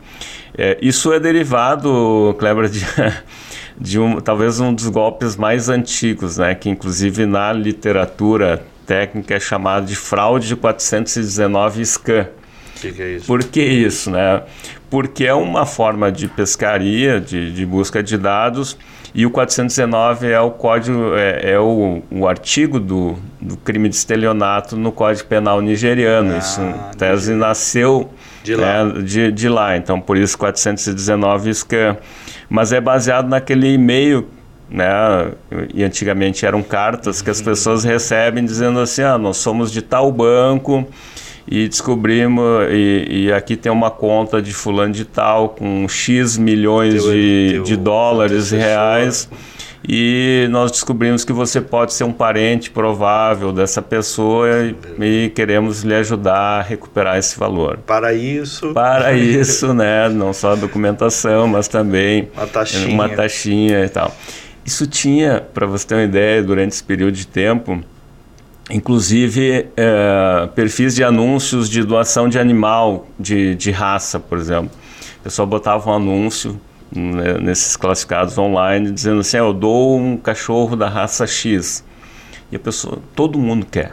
É, 0.61 0.77
isso 0.83 1.13
é 1.13 1.21
derivado, 1.21 2.35
Kleber, 2.37 2.69
de, 2.69 2.85
de 3.81 4.01
um, 4.01 4.21
talvez 4.21 4.59
um 4.59 4.75
dos 4.75 4.89
golpes 4.89 5.37
mais 5.37 5.69
antigos, 5.69 6.39
né, 6.39 6.53
que 6.53 6.69
inclusive 6.69 7.25
na 7.27 7.53
literatura 7.53 8.65
técnica 8.85 9.35
é 9.35 9.41
chamado 9.41 9.87
de 9.87 9.95
fraude 9.95 10.49
de 10.49 10.57
419 10.57 11.87
scan. 11.87 12.27
Que 12.81 12.91
que 12.91 13.03
é 13.03 13.11
isso? 13.13 13.27
Por 13.27 13.45
que 13.45 13.63
isso, 13.63 14.11
né? 14.11 14.43
Porque 14.91 15.27
é 15.27 15.35
uma 15.35 15.67
forma 15.67 16.11
de 16.11 16.27
pescaria, 16.29 17.21
de, 17.21 17.53
de 17.53 17.67
busca 17.67 18.03
de 18.03 18.17
dados, 18.17 18.77
e 19.15 19.27
o 19.27 19.31
419 19.31 20.29
é 20.29 20.41
o 20.41 20.51
código, 20.51 21.15
é, 21.15 21.53
é 21.53 21.59
o, 21.59 22.03
o 22.11 22.27
artigo 22.27 22.79
do, 22.79 23.17
do 23.41 23.57
crime 23.57 23.89
de 23.89 23.97
estelionato 23.97 24.77
no 24.77 24.93
Código 24.93 25.29
Penal 25.29 25.61
nigeriano. 25.61 26.35
Ah, 26.35 26.39
isso, 26.39 26.61
tese 26.97 27.35
nasceu 27.35 28.11
de 28.43 28.55
lá. 28.55 28.85
Né, 28.85 29.03
de, 29.03 29.33
de 29.33 29.49
lá. 29.49 29.77
Então, 29.77 30.01
por 30.01 30.17
isso 30.17 30.37
419 30.39 31.53
scan. 31.55 31.97
Mas 32.49 32.73
é 32.73 32.81
baseado 32.81 33.29
naquele 33.29 33.73
e-mail 33.73 34.27
né? 34.71 35.33
E 35.73 35.83
antigamente 35.83 36.45
eram 36.45 36.63
cartas 36.63 37.23
que 37.23 37.31
as 37.31 37.41
pessoas 37.41 37.85
recebem 37.85 38.45
dizendo 38.45 38.79
assim: 38.81 39.03
ah, 39.03 39.17
nós 39.17 39.39
somos 39.39 39.73
de 39.73 39.81
tal 39.81 40.13
banco 40.13 40.87
e 41.51 41.67
descobrimos 41.67 42.45
e, 42.71 43.07
e 43.09 43.33
aqui 43.33 43.57
tem 43.57 43.73
uma 43.73 43.91
conta 43.91 44.43
de 44.43 44.53
fulano 44.53 44.93
de 44.93 45.05
tal 45.05 45.51
com 45.51 45.89
x 45.89 46.37
milhões 46.37 47.03
teu, 47.03 47.13
de, 47.13 47.51
teu, 47.53 47.63
de 47.63 47.77
dólares 47.77 48.53
e 48.53 48.57
reais 48.57 49.29
e 49.87 50.47
nós 50.51 50.71
descobrimos 50.71 51.25
que 51.25 51.33
você 51.33 51.61
pode 51.61 51.95
ser 51.95 52.05
um 52.05 52.13
parente 52.13 52.71
provável 52.71 53.53
dessa 53.53 53.81
pessoa 53.81 54.49
e, 54.49 54.77
e 55.01 55.31
queremos 55.31 55.83
lhe 55.83 55.95
ajudar 55.95 56.59
a 56.59 56.63
recuperar 56.63 57.17
esse 57.17 57.39
valor. 57.39 57.79
Para 57.87 58.13
isso. 58.13 58.75
Para 58.75 59.13
isso, 59.17 59.73
né? 59.73 60.09
Não 60.09 60.33
só 60.33 60.53
a 60.53 60.55
documentação, 60.57 61.47
mas 61.47 61.69
também 61.69 62.29
uma 62.37 62.47
taxinha. 62.47 62.89
uma 62.89 63.09
taxinha 63.09 63.85
e 63.85 63.89
tal. 63.89 64.15
Isso 64.65 64.87
tinha, 64.87 65.43
para 65.55 65.67
você 65.67 65.87
ter 65.87 65.95
uma 65.95 66.05
ideia, 66.05 66.43
durante 66.43 66.73
esse 66.73 66.85
período 66.85 67.15
de 67.15 67.27
tempo, 67.27 67.83
inclusive 68.71 69.67
é, 69.77 70.49
perfis 70.55 70.95
de 70.95 71.03
anúncios 71.03 71.69
de 71.69 71.83
doação 71.83 72.29
de 72.29 72.39
animal 72.39 73.07
de, 73.19 73.55
de 73.55 73.71
raça, 73.71 74.19
por 74.21 74.39
exemplo. 74.39 74.71
O 75.21 75.23
pessoal 75.23 75.47
botava 75.47 75.91
um 75.91 75.95
anúncio 75.95 76.61
né, 76.95 77.39
nesses 77.41 77.77
classificados 77.77 78.37
online 78.39 78.91
dizendo 78.91 79.21
assim: 79.21 79.37
ah, 79.37 79.41
eu 79.41 79.53
dou 79.53 79.99
um 79.99 80.17
cachorro 80.17 80.77
da 80.77 80.89
raça 80.89 81.27
X. 81.27 81.85
E 82.51 82.57
a 82.57 82.59
pessoa, 82.59 82.99
todo 83.15 83.39
mundo 83.39 83.67
quer. 83.67 83.93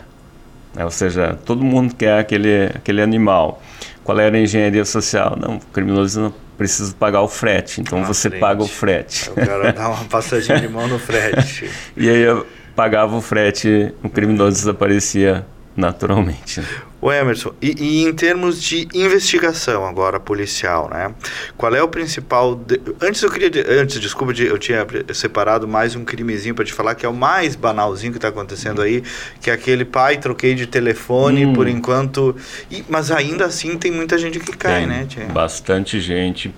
Né? 0.73 0.83
Ou 0.83 0.91
seja, 0.91 1.37
todo 1.45 1.63
mundo 1.63 1.93
quer 1.95 2.19
aquele, 2.19 2.67
aquele 2.67 3.01
animal. 3.01 3.61
Qual 4.03 4.17
era 4.19 4.35
a 4.35 4.39
engenharia 4.39 4.85
social? 4.85 5.37
Não, 5.39 5.55
o 5.55 5.59
criminoso 5.73 6.21
não 6.21 6.33
precisa 6.57 6.95
pagar 6.97 7.21
o 7.21 7.27
frete, 7.27 7.81
então 7.81 7.99
ah, 7.99 8.03
você 8.03 8.29
frete. 8.29 8.41
paga 8.41 8.63
o 8.63 8.67
frete. 8.67 9.29
O 9.29 9.33
cara 9.33 9.73
dá 9.73 9.89
uma 9.89 10.05
passadinha 10.07 10.59
de 10.59 10.69
mão 10.69 10.87
no 10.87 10.99
frete. 10.99 11.69
e 11.97 12.07
aí 12.07 12.21
eu 12.21 12.45
pagava 12.75 13.15
o 13.15 13.21
frete, 13.21 13.93
o 14.03 14.09
criminoso 14.09 14.57
desaparecia 14.57 15.45
naturalmente. 15.75 16.61
O 17.01 17.11
Emerson, 17.11 17.53
e, 17.61 17.75
e, 17.77 18.03
em 18.03 18.13
termos 18.13 18.61
de 18.61 18.87
investigação 18.93 19.85
agora 19.85 20.19
policial, 20.19 20.89
né? 20.89 21.13
Qual 21.57 21.75
é 21.75 21.83
o 21.83 21.87
principal? 21.87 22.55
De... 22.55 22.79
Antes 23.01 23.21
eu 23.21 23.29
queria, 23.29 23.51
antes 23.81 23.99
desculpa, 23.99 24.33
eu 24.41 24.57
tinha 24.57 24.87
separado 25.13 25.67
mais 25.67 25.95
um 25.95 26.05
crimezinho 26.05 26.55
para 26.55 26.65
te 26.65 26.73
falar 26.73 26.95
que 26.95 27.05
é 27.05 27.09
o 27.09 27.13
mais 27.13 27.55
banalzinho 27.55 28.11
que 28.11 28.17
está 28.17 28.29
acontecendo 28.29 28.81
aí, 28.81 29.03
que 29.41 29.49
é 29.49 29.53
aquele 29.53 29.85
pai 29.85 30.17
troquei 30.17 30.55
de 30.55 30.65
telefone 30.65 31.45
hum. 31.45 31.53
por 31.53 31.67
enquanto, 31.67 32.35
e, 32.71 32.83
mas 32.89 33.11
ainda 33.11 33.45
assim 33.45 33.77
tem 33.77 33.91
muita 33.91 34.17
gente 34.17 34.39
que 34.39 34.55
cai, 34.55 34.79
tem 34.79 34.87
né? 34.87 35.05
Tia? 35.07 35.25
Bastante 35.25 35.99
gente. 35.99 36.53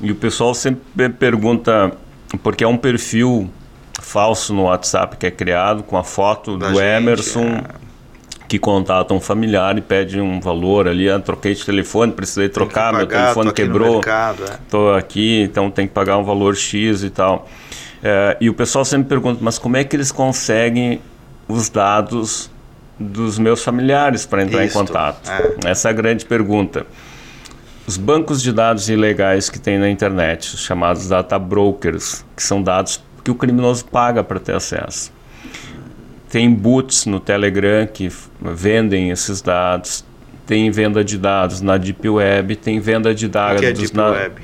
E 0.00 0.12
o 0.12 0.14
pessoal 0.14 0.54
sempre 0.54 1.08
pergunta 1.10 1.92
porque 2.42 2.62
é 2.62 2.68
um 2.68 2.76
perfil 2.76 3.50
falso 3.98 4.54
no 4.54 4.64
WhatsApp 4.64 5.16
que 5.16 5.26
é 5.26 5.30
criado 5.30 5.82
com 5.82 5.96
a 5.96 6.04
foto 6.04 6.56
da 6.56 6.68
do 6.68 6.74
gente, 6.74 6.84
Emerson. 6.84 7.44
É 7.44 7.88
que 8.48 8.58
contata 8.58 9.12
um 9.12 9.20
familiar 9.20 9.76
e 9.76 9.82
pede 9.82 10.18
um 10.18 10.40
valor 10.40 10.88
ali, 10.88 11.08
ah, 11.10 11.20
troquei 11.20 11.54
de 11.54 11.62
telefone, 11.64 12.12
precisei 12.12 12.48
trocar, 12.48 12.92
pagar, 12.92 12.96
meu 12.96 13.06
telefone 13.06 13.52
quebrou, 13.52 14.00
estou 14.64 14.94
é. 14.94 14.98
aqui, 14.98 15.42
então 15.42 15.70
tem 15.70 15.86
que 15.86 15.92
pagar 15.92 16.16
um 16.16 16.24
valor 16.24 16.56
X 16.56 17.02
e 17.02 17.10
tal. 17.10 17.46
É, 18.02 18.38
e 18.40 18.48
o 18.48 18.54
pessoal 18.54 18.86
sempre 18.86 19.08
pergunta, 19.08 19.38
mas 19.42 19.58
como 19.58 19.76
é 19.76 19.84
que 19.84 19.94
eles 19.94 20.10
conseguem 20.10 20.98
os 21.46 21.68
dados 21.68 22.50
dos 22.98 23.38
meus 23.38 23.62
familiares 23.62 24.24
para 24.24 24.42
entrar 24.42 24.64
Isto, 24.64 24.78
em 24.78 24.86
contato? 24.86 25.30
É. 25.30 25.70
Essa 25.70 25.88
é 25.88 25.90
a 25.90 25.94
grande 25.94 26.24
pergunta. 26.24 26.86
Os 27.86 27.98
bancos 27.98 28.42
de 28.42 28.52
dados 28.52 28.88
ilegais 28.88 29.50
que 29.50 29.58
tem 29.58 29.78
na 29.78 29.90
internet, 29.90 30.54
os 30.54 30.60
chamados 30.60 31.08
data 31.08 31.38
brokers, 31.38 32.24
que 32.34 32.42
são 32.42 32.62
dados 32.62 33.02
que 33.24 33.30
o 33.30 33.34
criminoso 33.34 33.84
paga 33.84 34.22
para 34.24 34.38
ter 34.38 34.54
acesso. 34.54 35.12
Tem 36.30 36.52
boots 36.52 37.06
no 37.06 37.20
Telegram 37.20 37.86
que 37.86 38.10
vendem 38.40 39.10
esses 39.10 39.40
dados. 39.40 40.04
Tem 40.46 40.70
venda 40.70 41.04
de 41.04 41.18
dados 41.18 41.60
na 41.60 41.76
Deep 41.76 42.08
Web, 42.08 42.56
tem 42.56 42.80
venda 42.80 43.14
de 43.14 43.28
dados 43.28 43.58
o 43.58 43.60
que 43.60 43.66
é 43.66 43.72
Deep 43.72 43.94
na 43.94 44.08
Web? 44.08 44.34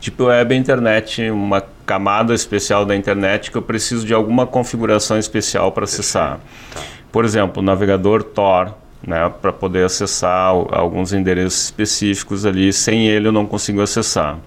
Deep 0.00 0.22
Web 0.22 0.54
é 0.54 0.56
internet, 0.56 1.30
uma 1.30 1.62
camada 1.84 2.32
especial 2.32 2.86
da 2.86 2.96
internet 2.96 3.50
que 3.50 3.58
eu 3.58 3.62
preciso 3.62 4.06
de 4.06 4.14
alguma 4.14 4.46
configuração 4.46 5.18
especial 5.18 5.70
para 5.72 5.84
acessar. 5.84 6.40
Tá. 6.72 6.80
Por 7.12 7.24
exemplo, 7.24 7.62
o 7.62 7.64
navegador 7.64 8.22
Tor, 8.22 8.74
né, 9.06 9.30
para 9.42 9.52
poder 9.52 9.84
acessar 9.84 10.54
alguns 10.70 11.12
endereços 11.12 11.64
específicos 11.64 12.46
ali. 12.46 12.72
Sem 12.72 13.08
ele 13.08 13.28
eu 13.28 13.32
não 13.32 13.44
consigo 13.44 13.82
acessar. 13.82 14.38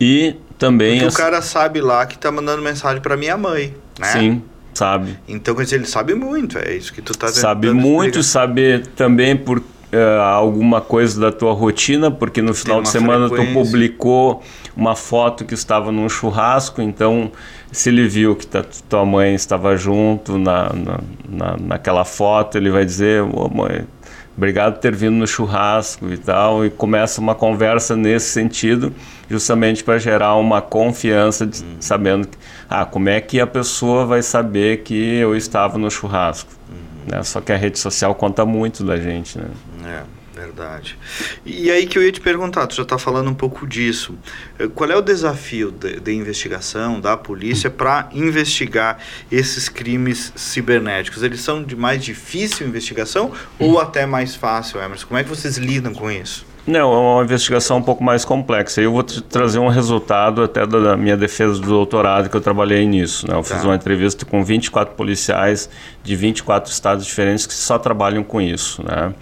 E 0.00 0.36
também. 0.58 0.94
Porque 0.94 1.06
as... 1.06 1.14
o 1.14 1.16
cara 1.16 1.42
sabe 1.42 1.80
lá 1.80 2.06
que 2.06 2.14
está 2.14 2.30
mandando 2.30 2.62
mensagem 2.62 3.00
para 3.00 3.16
minha 3.16 3.36
mãe, 3.36 3.74
né? 3.98 4.06
Sim. 4.12 4.42
Sabe. 4.74 5.18
Então, 5.26 5.54
quer 5.54 5.62
dizer, 5.62 5.76
ele 5.76 5.86
sabe 5.86 6.14
muito, 6.14 6.58
é 6.58 6.74
isso 6.74 6.92
que 6.92 7.00
tu 7.00 7.12
está 7.12 7.28
Sabe 7.28 7.72
muito, 7.72 8.22
sabe 8.22 8.80
também 8.94 9.34
por 9.34 9.56
uh, 9.58 10.20
alguma 10.20 10.82
coisa 10.82 11.18
da 11.18 11.32
tua 11.32 11.54
rotina, 11.54 12.10
porque 12.10 12.42
no 12.42 12.54
final 12.54 12.82
de 12.82 12.90
semana 12.90 13.26
frequência. 13.26 13.54
tu 13.54 13.64
publicou 13.64 14.42
uma 14.76 14.94
foto 14.94 15.46
que 15.46 15.54
estava 15.54 15.90
num 15.90 16.10
churrasco, 16.10 16.82
então 16.82 17.32
se 17.72 17.88
ele 17.88 18.06
viu 18.06 18.36
que 18.36 18.46
tá, 18.46 18.62
tua 18.86 19.06
mãe 19.06 19.34
estava 19.34 19.76
junto 19.76 20.36
na, 20.36 20.70
na, 20.74 21.00
na, 21.26 21.56
naquela 21.58 22.04
foto, 22.04 22.58
ele 22.58 22.70
vai 22.70 22.84
dizer, 22.84 23.22
ô 23.22 23.30
oh, 23.34 23.48
mãe, 23.48 23.86
obrigado 24.36 24.74
por 24.74 24.80
ter 24.80 24.94
vindo 24.94 25.14
no 25.14 25.26
churrasco 25.26 26.08
e 26.12 26.18
tal, 26.18 26.64
e 26.64 26.70
começa 26.70 27.20
uma 27.20 27.34
conversa 27.34 27.96
nesse 27.96 28.26
sentido, 28.26 28.92
justamente 29.30 29.82
para 29.82 29.98
gerar 29.98 30.36
uma 30.36 30.60
confiança, 30.60 31.46
de, 31.46 31.62
uhum. 31.62 31.76
sabendo 31.80 32.28
que, 32.28 32.36
ah, 32.68 32.84
como 32.84 33.08
é 33.08 33.20
que 33.20 33.40
a 33.40 33.46
pessoa 33.46 34.04
vai 34.04 34.22
saber 34.22 34.82
que 34.82 34.94
eu 34.94 35.34
estava 35.34 35.78
no 35.78 35.90
churrasco? 35.90 36.50
Uhum. 36.68 37.16
Né? 37.16 37.22
Só 37.22 37.40
que 37.40 37.52
a 37.52 37.56
rede 37.56 37.78
social 37.78 38.14
conta 38.14 38.44
muito 38.44 38.84
da 38.84 38.96
gente, 38.96 39.38
né? 39.38 39.48
É. 39.84 40.02
Verdade. 40.36 40.98
E 41.46 41.70
aí 41.70 41.86
que 41.86 41.96
eu 41.96 42.02
ia 42.02 42.12
te 42.12 42.20
perguntar, 42.20 42.66
tu 42.66 42.74
já 42.74 42.82
está 42.82 42.98
falando 42.98 43.30
um 43.30 43.34
pouco 43.34 43.66
disso. 43.66 44.14
Eh, 44.58 44.68
qual 44.68 44.90
é 44.90 44.94
o 44.94 45.00
desafio 45.00 45.70
de, 45.70 45.98
de 45.98 46.12
investigação 46.12 47.00
da 47.00 47.16
polícia 47.16 47.70
para 47.70 48.10
investigar 48.12 48.98
esses 49.32 49.66
crimes 49.66 50.34
cibernéticos? 50.36 51.22
Eles 51.22 51.40
são 51.40 51.64
de 51.64 51.74
mais 51.74 52.04
difícil 52.04 52.66
investigação 52.66 53.32
ou 53.58 53.80
até 53.80 54.04
mais 54.04 54.36
fácil, 54.36 54.78
Emerson? 54.78 55.06
Como 55.06 55.18
é 55.18 55.22
que 55.22 55.30
vocês 55.30 55.56
lidam 55.56 55.94
com 55.94 56.10
isso? 56.10 56.44
Não, 56.66 56.92
é 56.92 56.96
uma 56.96 57.22
investigação 57.22 57.78
um 57.78 57.82
pouco 57.82 58.04
mais 58.04 58.22
complexa. 58.24 58.82
Eu 58.82 58.92
vou 58.92 59.04
trazer 59.04 59.58
um 59.58 59.68
resultado 59.68 60.42
até 60.42 60.66
da 60.66 60.96
minha 60.96 61.16
defesa 61.16 61.54
do 61.54 61.66
doutorado 61.66 62.28
que 62.28 62.36
eu 62.36 62.40
trabalhei 62.40 62.84
nisso. 62.84 63.26
Né? 63.26 63.34
Eu 63.34 63.42
tá. 63.42 63.54
fiz 63.54 63.64
uma 63.64 63.74
entrevista 63.74 64.26
com 64.26 64.44
24 64.44 64.94
policiais 64.96 65.70
de 66.02 66.14
24 66.14 66.70
estados 66.70 67.06
diferentes 67.06 67.46
que 67.46 67.54
só 67.54 67.78
trabalham 67.78 68.24
com 68.24 68.40
isso. 68.40 68.82
Né? 68.82 69.14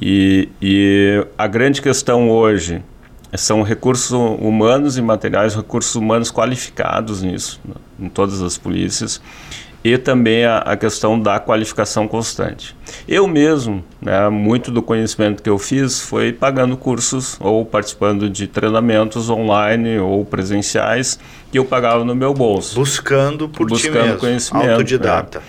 E, 0.00 0.48
e 0.62 1.26
a 1.36 1.46
grande 1.46 1.82
questão 1.82 2.30
hoje 2.30 2.82
são 3.36 3.62
recursos 3.62 4.10
humanos 4.12 4.96
e 4.96 5.02
materiais, 5.02 5.54
recursos 5.54 5.94
humanos 5.94 6.30
qualificados 6.30 7.22
nisso, 7.22 7.60
né, 7.64 7.74
em 8.00 8.08
todas 8.08 8.40
as 8.40 8.56
polícias, 8.56 9.20
e 9.84 9.98
também 9.98 10.44
a, 10.44 10.58
a, 10.58 10.76
questão 10.76 11.20
da 11.20 11.38
qualificação 11.38 12.08
constante. 12.08 12.76
Eu 13.06 13.26
mesmo, 13.26 13.84
né, 14.00 14.28
muito 14.28 14.70
do 14.70 14.82
conhecimento 14.82 15.42
que 15.42 15.50
eu 15.50 15.58
fiz 15.58 16.00
foi 16.00 16.32
pagando 16.32 16.76
cursos 16.76 17.36
ou 17.40 17.64
participando 17.64 18.30
de 18.30 18.46
treinamentos 18.46 19.28
online 19.28 19.98
ou 19.98 20.24
presenciais 20.24 21.18
que 21.50 21.58
eu 21.58 21.64
pagava 21.64 22.04
no 22.04 22.14
meu 22.14 22.32
bolso. 22.32 22.74
Buscando 22.76 23.48
por 23.48 23.68
buscando 23.68 23.94
ti 23.94 24.00
mesmo, 24.00 24.18
conhecimento. 24.18 24.70
Autodidata. 24.70 25.42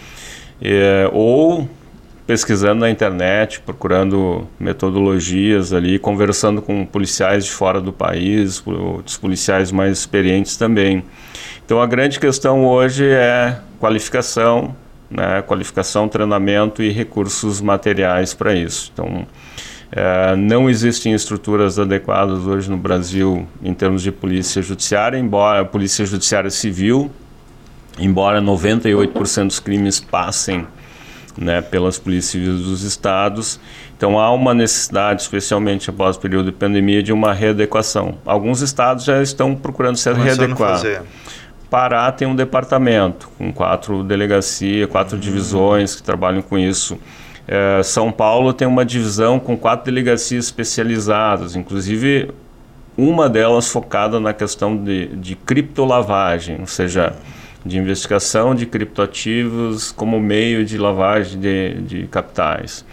É, 0.61 1.05
é 1.05 1.09
ou 1.11 1.67
pesquisando 2.29 2.81
na 2.81 2.91
internet, 2.91 3.59
procurando 3.59 4.47
metodologias 4.59 5.73
ali, 5.73 5.97
conversando 5.97 6.61
com 6.61 6.85
policiais 6.85 7.43
de 7.45 7.49
fora 7.49 7.81
do 7.81 7.91
país, 7.91 8.61
outros 8.67 9.17
policiais 9.17 9.71
mais 9.71 9.97
experientes 9.97 10.55
também. 10.55 11.03
Então 11.65 11.81
a 11.81 11.87
grande 11.87 12.19
questão 12.19 12.67
hoje 12.67 13.03
é 13.03 13.57
qualificação, 13.79 14.75
né, 15.09 15.41
qualificação, 15.41 16.07
treinamento 16.07 16.83
e 16.83 16.91
recursos 16.91 17.61
materiais 17.61 18.31
para 18.35 18.53
isso. 18.53 18.91
Então 18.93 19.25
é, 19.91 20.35
não 20.35 20.69
existem 20.69 21.15
estruturas 21.15 21.79
adequadas 21.79 22.45
hoje 22.45 22.69
no 22.69 22.77
Brasil 22.77 23.47
em 23.63 23.73
termos 23.73 24.03
de 24.03 24.11
polícia 24.11 24.61
judiciária, 24.61 25.17
embora 25.17 25.65
polícia 25.65 26.05
judiciária 26.05 26.51
civil, 26.51 27.09
embora 27.97 28.39
98% 28.39 29.47
dos 29.47 29.59
crimes 29.59 29.99
passem 29.99 30.67
né, 31.39 31.61
pelas 31.61 31.97
polícias 31.97 32.31
civis 32.31 32.65
dos 32.65 32.83
estados. 32.83 33.59
Então 33.97 34.19
há 34.19 34.31
uma 34.31 34.53
necessidade, 34.53 35.21
especialmente 35.21 35.89
após 35.89 36.17
o 36.17 36.19
período 36.19 36.47
de 36.47 36.51
pandemia, 36.51 37.01
de 37.01 37.13
uma 37.13 37.33
readequação. 37.33 38.15
Alguns 38.25 38.61
estados 38.61 39.05
já 39.05 39.21
estão 39.21 39.55
procurando 39.55 39.95
se 39.95 40.11
readequar. 40.11 40.81
Pará 41.69 42.11
tem 42.11 42.27
um 42.27 42.35
departamento 42.35 43.29
com 43.37 43.53
quatro 43.53 44.03
delegacias, 44.03 44.89
quatro 44.89 45.15
uhum. 45.15 45.21
divisões 45.21 45.95
que 45.95 46.01
trabalham 46.01 46.41
com 46.41 46.57
isso. 46.57 46.97
É, 47.47 47.81
São 47.83 48.11
Paulo 48.11 48.53
tem 48.53 48.67
uma 48.67 48.83
divisão 48.83 49.39
com 49.39 49.55
quatro 49.55 49.85
delegacias 49.85 50.45
especializadas, 50.45 51.55
inclusive 51.55 52.31
uma 52.97 53.29
delas 53.29 53.69
focada 53.69 54.19
na 54.19 54.33
questão 54.33 54.75
de, 54.75 55.07
de 55.15 55.35
criptolavagem, 55.35 56.57
ou 56.59 56.67
seja, 56.67 57.13
de 57.65 57.77
investigação 57.77 58.55
de 58.55 58.65
criptoativos 58.65 59.91
como 59.91 60.19
meio 60.19 60.65
de 60.65 60.77
lavagem 60.77 61.39
de, 61.39 61.73
de 61.81 62.07
capitais. 62.07 62.85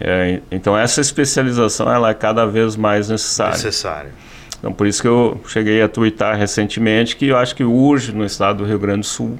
É, 0.00 0.40
então 0.50 0.76
essa 0.76 1.00
especialização 1.00 1.92
ela 1.92 2.10
é 2.10 2.14
cada 2.14 2.46
vez 2.46 2.76
mais 2.76 3.08
necessária. 3.08 3.52
Necessária. 3.52 4.10
Então 4.58 4.72
por 4.72 4.86
isso 4.86 5.00
que 5.00 5.08
eu 5.08 5.40
cheguei 5.46 5.82
a 5.82 5.88
twittar 5.88 6.36
recentemente 6.36 7.16
que 7.16 7.26
eu 7.26 7.36
acho 7.36 7.54
que 7.54 7.64
urge 7.64 8.12
no 8.12 8.24
estado 8.24 8.58
do 8.58 8.64
Rio 8.64 8.78
Grande 8.78 9.00
do 9.00 9.06
Sul 9.06 9.38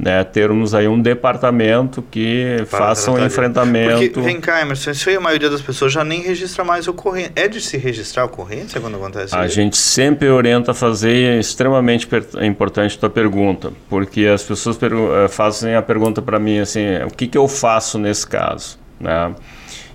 né, 0.00 0.24
termos 0.24 0.74
aí 0.74 0.88
um 0.88 0.98
departamento 0.98 2.02
que 2.10 2.64
Para 2.70 2.78
faça 2.78 3.10
um 3.10 3.22
enfrentamento. 3.22 3.98
Porque, 3.98 4.20
vem 4.20 4.40
cá, 4.40 4.62
Emerson, 4.62 4.92
isso 4.92 5.10
aí 5.10 5.16
a 5.16 5.20
maioria 5.20 5.50
das 5.50 5.60
pessoas 5.60 5.92
já 5.92 6.02
nem 6.02 6.22
registra 6.22 6.64
mais 6.64 6.88
ocorrência. 6.88 7.32
É 7.36 7.46
de 7.46 7.60
se 7.60 7.76
registrar 7.76 8.24
ocorrência 8.24 8.80
quando 8.80 8.96
acontece 8.96 9.36
A 9.36 9.44
isso? 9.44 9.54
gente 9.54 9.76
sempre 9.76 10.30
orienta 10.30 10.70
a 10.70 10.74
fazer 10.74 11.14
e 11.14 11.24
é 11.24 11.38
extremamente 11.38 12.08
importante 12.40 12.96
a 12.96 13.00
tua 13.00 13.10
pergunta, 13.10 13.72
porque 13.90 14.24
as 14.24 14.42
pessoas 14.42 14.78
eh, 14.82 15.28
fazem 15.28 15.74
a 15.74 15.82
pergunta 15.82 16.22
para 16.22 16.38
mim 16.38 16.60
assim, 16.60 16.96
o 17.06 17.10
que, 17.10 17.26
que 17.26 17.36
eu 17.36 17.46
faço 17.46 17.98
nesse 17.98 18.26
caso? 18.26 18.78
Né? 18.98 19.34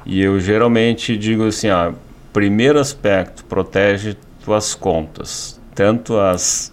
E 0.05 0.21
eu 0.21 0.39
geralmente 0.39 1.17
digo 1.17 1.47
assim, 1.47 1.71
ó, 1.71 1.93
primeiro 2.31 2.79
aspecto, 2.79 3.43
protege 3.45 4.15
tuas 4.43 4.75
contas, 4.75 5.59
tanto 5.73 6.19
as 6.19 6.71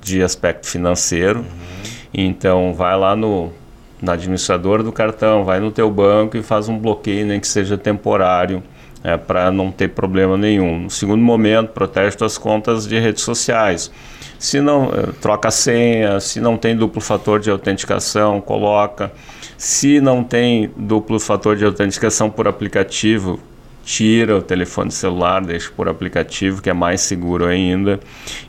de 0.00 0.22
aspecto 0.22 0.68
financeiro, 0.68 1.40
uhum 1.40 1.95
então, 2.24 2.72
vai 2.72 2.96
lá 2.96 3.14
no, 3.14 3.52
no 4.00 4.10
administrador 4.10 4.82
do 4.82 4.90
cartão, 4.90 5.44
vai 5.44 5.60
no 5.60 5.70
teu 5.70 5.90
banco 5.90 6.36
e 6.36 6.42
faz 6.42 6.68
um 6.68 6.78
bloqueio, 6.78 7.26
nem 7.26 7.38
que 7.38 7.46
seja 7.46 7.76
temporário, 7.76 8.62
é, 9.04 9.18
para 9.18 9.50
não 9.50 9.70
ter 9.70 9.88
problema 9.88 10.36
nenhum. 10.36 10.80
No 10.80 10.90
segundo 10.90 11.22
momento, 11.22 11.72
protege 11.72 12.16
suas 12.16 12.38
contas 12.38 12.86
de 12.86 12.98
redes 12.98 13.22
sociais. 13.22 13.90
Se 14.38 14.60
não, 14.60 14.86
eh, 14.86 15.12
troca 15.20 15.48
a 15.48 15.50
senha, 15.50 16.20
se 16.20 16.40
não 16.40 16.56
tem 16.58 16.76
duplo 16.76 17.00
fator 17.00 17.40
de 17.40 17.50
autenticação, 17.50 18.40
coloca. 18.40 19.10
Se 19.56 20.00
não 20.00 20.22
tem 20.22 20.70
duplo 20.76 21.18
fator 21.18 21.56
de 21.56 21.64
autenticação 21.64 22.30
por 22.30 22.46
aplicativo, 22.46 23.40
tira 23.84 24.36
o 24.36 24.42
telefone 24.42 24.90
celular, 24.90 25.40
deixa 25.40 25.70
por 25.74 25.88
aplicativo, 25.88 26.60
que 26.60 26.68
é 26.68 26.72
mais 26.72 27.00
seguro 27.00 27.46
ainda. 27.46 28.00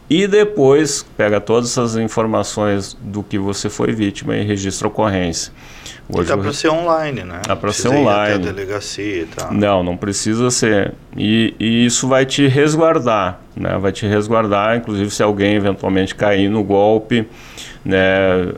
E 0.09 0.25
depois 0.25 1.05
pega 1.17 1.41
todas 1.41 1.71
essas 1.71 1.97
informações 1.97 2.97
do 3.01 3.21
que 3.21 3.37
você 3.37 3.69
foi 3.69 3.91
vítima 3.91 4.37
e 4.37 4.43
registra 4.43 4.87
a 4.87 4.89
ocorrência. 4.89 5.51
Hoje 6.09 6.29
dá 6.29 6.37
para 6.37 6.53
ser 6.53 6.69
online, 6.69 7.23
né? 7.23 7.41
Dá 7.45 7.55
para 7.57 7.73
ser 7.73 7.89
online. 7.89 8.35
até 8.35 8.49
a 8.49 8.53
delegacia 8.53 9.23
e 9.23 9.25
tal. 9.25 9.53
Não, 9.53 9.83
não 9.83 9.97
precisa 9.97 10.49
ser. 10.49 10.93
E, 11.17 11.53
e, 11.59 11.85
isso 11.85 12.07
vai 12.07 12.25
te 12.25 12.47
resguardar, 12.47 13.41
né? 13.53 13.77
Vai 13.77 13.91
te 13.91 14.07
resguardar, 14.07 14.77
inclusive 14.77 15.11
se 15.11 15.21
alguém 15.21 15.55
eventualmente 15.55 16.15
cair 16.15 16.49
no 16.49 16.63
golpe, 16.63 17.27
né? 17.83 18.53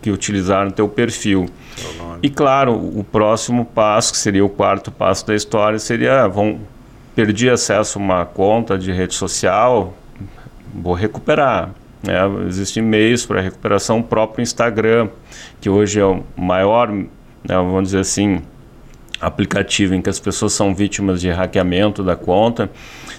Que 0.00 0.12
utilizaram 0.12 0.70
teu 0.70 0.88
perfil. 0.88 1.46
E 2.22 2.30
claro, 2.30 2.72
o 2.72 3.02
próximo 3.02 3.64
passo, 3.64 4.12
que 4.12 4.18
seria 4.18 4.44
o 4.44 4.48
quarto 4.48 4.92
passo 4.92 5.26
da 5.26 5.34
história, 5.34 5.78
seria 5.80 6.28
vão 6.28 6.60
perdi 7.14 7.48
acesso 7.48 7.98
a 7.98 8.02
uma 8.02 8.24
conta 8.24 8.78
de 8.78 8.92
rede 8.92 9.14
social, 9.14 9.94
vou 10.72 10.94
recuperar. 10.94 11.70
Né? 12.02 12.18
Existem 12.46 12.82
meios 12.82 13.24
para 13.24 13.40
recuperação, 13.40 14.00
o 14.00 14.02
próprio 14.02 14.42
Instagram, 14.42 15.08
que 15.60 15.68
hoje 15.68 15.98
é 15.98 16.04
o 16.04 16.22
maior, 16.36 16.92
né, 16.92 17.08
vamos 17.48 17.84
dizer 17.84 18.00
assim, 18.00 18.42
aplicativo 19.20 19.94
em 19.94 20.02
que 20.02 20.10
as 20.10 20.20
pessoas 20.20 20.52
são 20.52 20.74
vítimas 20.74 21.20
de 21.20 21.30
hackeamento 21.30 22.02
da 22.02 22.14
conta. 22.14 22.70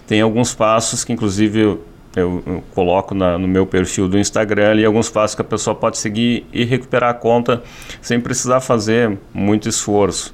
Tem 0.07 0.21
alguns 0.21 0.53
passos 0.53 1.03
que, 1.03 1.11
inclusive, 1.11 1.59
eu, 1.59 1.83
eu, 2.15 2.63
coloco 2.73 3.15
na, 3.15 3.37
no 3.37 3.47
meu 3.47 3.65
perfil 3.65 4.07
do 4.07 4.17
Instagram 4.17 4.75
e 4.75 4.85
alguns 4.85 5.09
passos 5.09 5.35
que 5.35 5.41
a 5.41 5.45
pessoa 5.45 5.75
pode 5.75 5.97
seguir 5.97 6.45
e 6.53 6.63
recuperar 6.63 7.09
a 7.09 7.13
conta 7.13 7.63
sem 8.01 8.19
precisar 8.19 8.61
fazer 8.61 9.17
muito 9.33 9.67
esforço. 9.67 10.33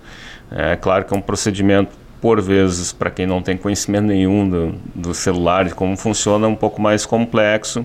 É 0.51 0.75
claro 0.75 1.05
que 1.05 1.13
é 1.13 1.17
um 1.17 1.21
procedimento 1.21 2.00
por 2.21 2.39
vezes, 2.39 2.93
para 2.93 3.09
quem 3.09 3.25
não 3.25 3.41
tem 3.41 3.57
conhecimento 3.57 4.05
nenhum 4.05 4.47
do, 4.47 4.75
do 4.93 5.13
celular, 5.13 5.65
de 5.65 5.73
como 5.73 5.97
funciona, 5.97 6.45
é 6.45 6.49
um 6.49 6.55
pouco 6.55 6.79
mais 6.79 7.03
complexo. 7.03 7.83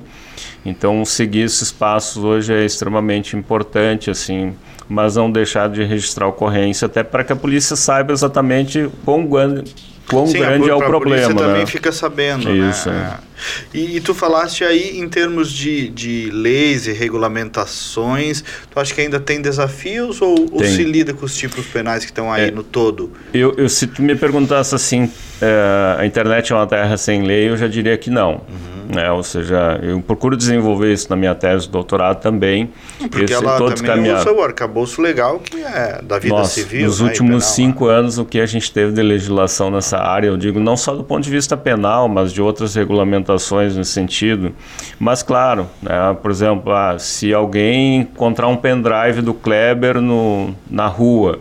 Então, 0.64 1.04
seguir 1.06 1.40
esses 1.40 1.72
passos 1.72 2.22
hoje 2.22 2.52
é 2.52 2.64
extremamente 2.64 3.34
importante, 3.34 4.10
assim, 4.10 4.54
mas 4.88 5.16
não 5.16 5.30
deixar 5.30 5.68
de 5.68 5.82
registrar 5.84 6.26
a 6.26 6.28
ocorrência, 6.28 6.86
até 6.86 7.02
para 7.02 7.24
que 7.24 7.32
a 7.32 7.36
polícia 7.36 7.76
saiba 7.76 8.12
exatamente 8.12 8.88
quão 9.04 9.26
grande, 9.26 9.74
quão 10.08 10.26
Sim, 10.26 10.38
grande 10.38 10.70
é 10.70 10.74
o 10.74 10.78
problema. 10.78 10.96
A 10.96 11.00
polícia 11.00 11.34
né? 11.34 11.52
também 11.52 11.66
fica 11.66 11.92
sabendo, 11.92 12.50
Isso, 12.50 12.88
né? 12.90 13.18
É. 13.22 13.26
E, 13.74 13.96
e, 13.96 14.00
tu 14.00 14.14
falaste 14.14 14.64
aí 14.64 14.98
em 14.98 15.08
termos 15.08 15.52
de, 15.52 15.88
de 15.88 16.30
leis 16.32 16.86
e 16.86 16.92
regulamentações, 16.92 18.42
tu 18.70 18.80
acha 18.80 18.94
que 18.94 19.00
ainda 19.00 19.20
tem 19.20 19.40
desafios 19.42 20.22
ou, 20.22 20.48
ou 20.52 20.64
se 20.64 20.82
lida 20.82 21.12
com 21.12 21.26
os 21.26 21.36
tipos 21.36 21.66
penais 21.66 22.04
que 22.04 22.10
estão 22.10 22.32
aí 22.32 22.48
é, 22.48 22.50
no 22.50 22.62
todo? 22.62 23.12
Eu, 23.34 23.54
eu, 23.56 23.68
se 23.68 23.86
tu 23.86 24.02
me 24.02 24.16
perguntasse 24.16 24.74
assim, 24.74 25.10
é, 25.40 25.96
a 25.98 26.06
internet 26.06 26.52
é 26.52 26.56
uma 26.56 26.66
terra 26.66 26.96
sem 26.96 27.22
lei, 27.22 27.50
eu 27.50 27.56
já 27.56 27.68
diria 27.68 27.96
que 27.98 28.10
não. 28.10 28.40
Uhum. 28.48 28.94
Né? 28.94 29.10
Ou 29.10 29.22
seja, 29.22 29.80
eu 29.82 30.00
procuro 30.00 30.36
desenvolver 30.36 30.92
isso 30.92 31.08
na 31.10 31.16
minha 31.16 31.34
tese 31.34 31.66
de 31.66 31.72
doutorado 31.72 32.20
também. 32.20 32.70
Porque 32.98 33.24
Esse, 33.24 33.34
ela 33.34 33.58
também 33.58 33.82
caminhar... 33.82 34.20
usa 34.20 34.32
o 34.32 34.40
arcabouço 34.76 35.00
legal 35.00 35.38
que 35.38 35.62
é 35.62 36.00
da 36.02 36.18
vida 36.18 36.34
Nossa, 36.34 36.60
civil. 36.60 36.86
Nos 36.86 37.00
né, 37.00 37.08
últimos 37.08 37.44
penal, 37.44 37.54
cinco 37.54 37.86
né? 37.86 37.94
anos, 37.94 38.18
o 38.18 38.24
que 38.24 38.38
a 38.38 38.46
gente 38.46 38.70
teve 38.70 38.92
de 38.92 39.02
legislação 39.02 39.70
nessa 39.70 39.98
área, 39.98 40.28
eu 40.28 40.36
digo 40.36 40.60
não 40.60 40.76
só 40.76 40.94
do 40.94 41.02
ponto 41.02 41.24
de 41.24 41.30
vista 41.30 41.56
penal, 41.56 42.08
mas 42.08 42.32
de 42.32 42.42
outras 42.42 42.74
regulamentações 42.74 43.74
nesse 43.74 43.92
sentido. 43.92 44.52
Mas 44.98 45.22
claro, 45.22 45.66
né, 45.80 46.16
por 46.20 46.30
exemplo, 46.30 46.72
ah, 46.72 46.98
se 46.98 47.32
alguém 47.32 48.00
encontrar 48.00 48.48
um 48.48 48.56
pendrive 48.56 49.22
do 49.22 49.32
Kleber 49.32 50.00
no, 50.00 50.54
na 50.70 50.86
rua 50.86 51.40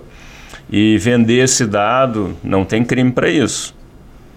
e 0.69 0.97
vender 0.97 1.43
esse 1.43 1.65
dado, 1.65 2.35
não 2.43 2.63
tem 2.63 2.83
crime 2.83 3.11
para 3.11 3.29
isso. 3.29 3.75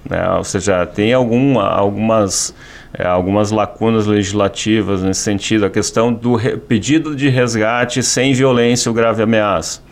Né? 0.08 0.28
Ou 0.30 0.44
seja, 0.44 0.84
tem 0.84 1.12
algum, 1.12 1.58
algumas 1.60 2.54
é, 2.92 3.06
algumas 3.06 3.50
lacunas 3.50 4.06
legislativas 4.06 5.02
nesse 5.02 5.20
sentido, 5.20 5.66
a 5.66 5.70
questão 5.70 6.12
do 6.12 6.38
pedido 6.66 7.14
de 7.14 7.28
resgate 7.28 8.02
sem 8.02 8.32
violência 8.32 8.88
ou 8.88 8.94
grave 8.94 9.22
ameaça, 9.22 9.82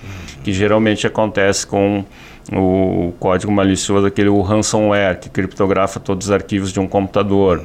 que 0.42 0.52
geralmente 0.52 1.06
acontece 1.06 1.66
com 1.66 2.04
o 2.52 3.12
código 3.18 3.50
malicioso, 3.50 4.06
aquele 4.06 4.28
o 4.28 4.40
ransomware, 4.40 5.18
que 5.18 5.28
criptografa 5.28 5.98
todos 5.98 6.28
os 6.28 6.32
arquivos 6.32 6.72
de 6.72 6.80
um 6.80 6.86
computador. 6.86 7.62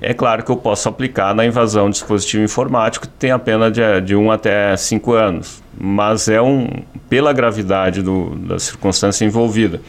É 0.00 0.12
claro 0.12 0.42
que 0.42 0.50
eu 0.50 0.56
posso 0.56 0.88
aplicar 0.88 1.34
na 1.34 1.46
invasão 1.46 1.86
de 1.86 1.92
dispositivo 1.92 2.44
informático, 2.44 3.06
que 3.06 3.12
tem 3.14 3.30
a 3.30 3.38
pena 3.38 3.70
de, 3.70 3.80
de 4.02 4.14
1 4.14 4.22
um 4.22 4.30
até 4.30 4.76
5 4.76 5.12
anos, 5.12 5.62
mas 5.78 6.28
é 6.28 6.40
um, 6.40 6.68
pela 7.08 7.32
gravidade 7.32 8.02
do, 8.02 8.34
da 8.36 8.58
circunstância 8.58 9.24
envolvida. 9.24 9.80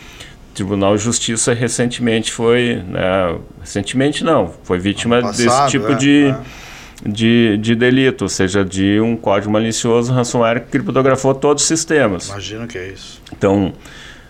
Tribunal 0.58 0.98
de 0.98 1.04
Justiça 1.04 1.54
recentemente 1.54 2.32
foi, 2.32 2.82
né, 2.88 3.38
recentemente 3.62 4.24
não, 4.24 4.52
foi 4.64 4.80
vítima 4.80 5.22
passado, 5.22 5.38
desse 5.38 5.72
tipo 5.72 5.92
é, 5.92 5.96
de, 5.96 6.26
é. 6.26 7.10
de, 7.10 7.58
de 7.58 7.76
delito, 7.76 8.24
ou 8.24 8.30
seja, 8.30 8.66
de 8.66 9.00
um 9.00 9.16
código 9.16 9.52
malicioso 9.52 10.12
ransomware 10.12 10.62
que 10.62 10.72
criptografou 10.72 11.36
todos 11.36 11.62
os 11.62 11.68
sistemas. 11.68 12.30
Imagino 12.30 12.66
que 12.66 12.78
é 12.78 12.88
isso. 12.88 13.22
Então, 13.32 13.72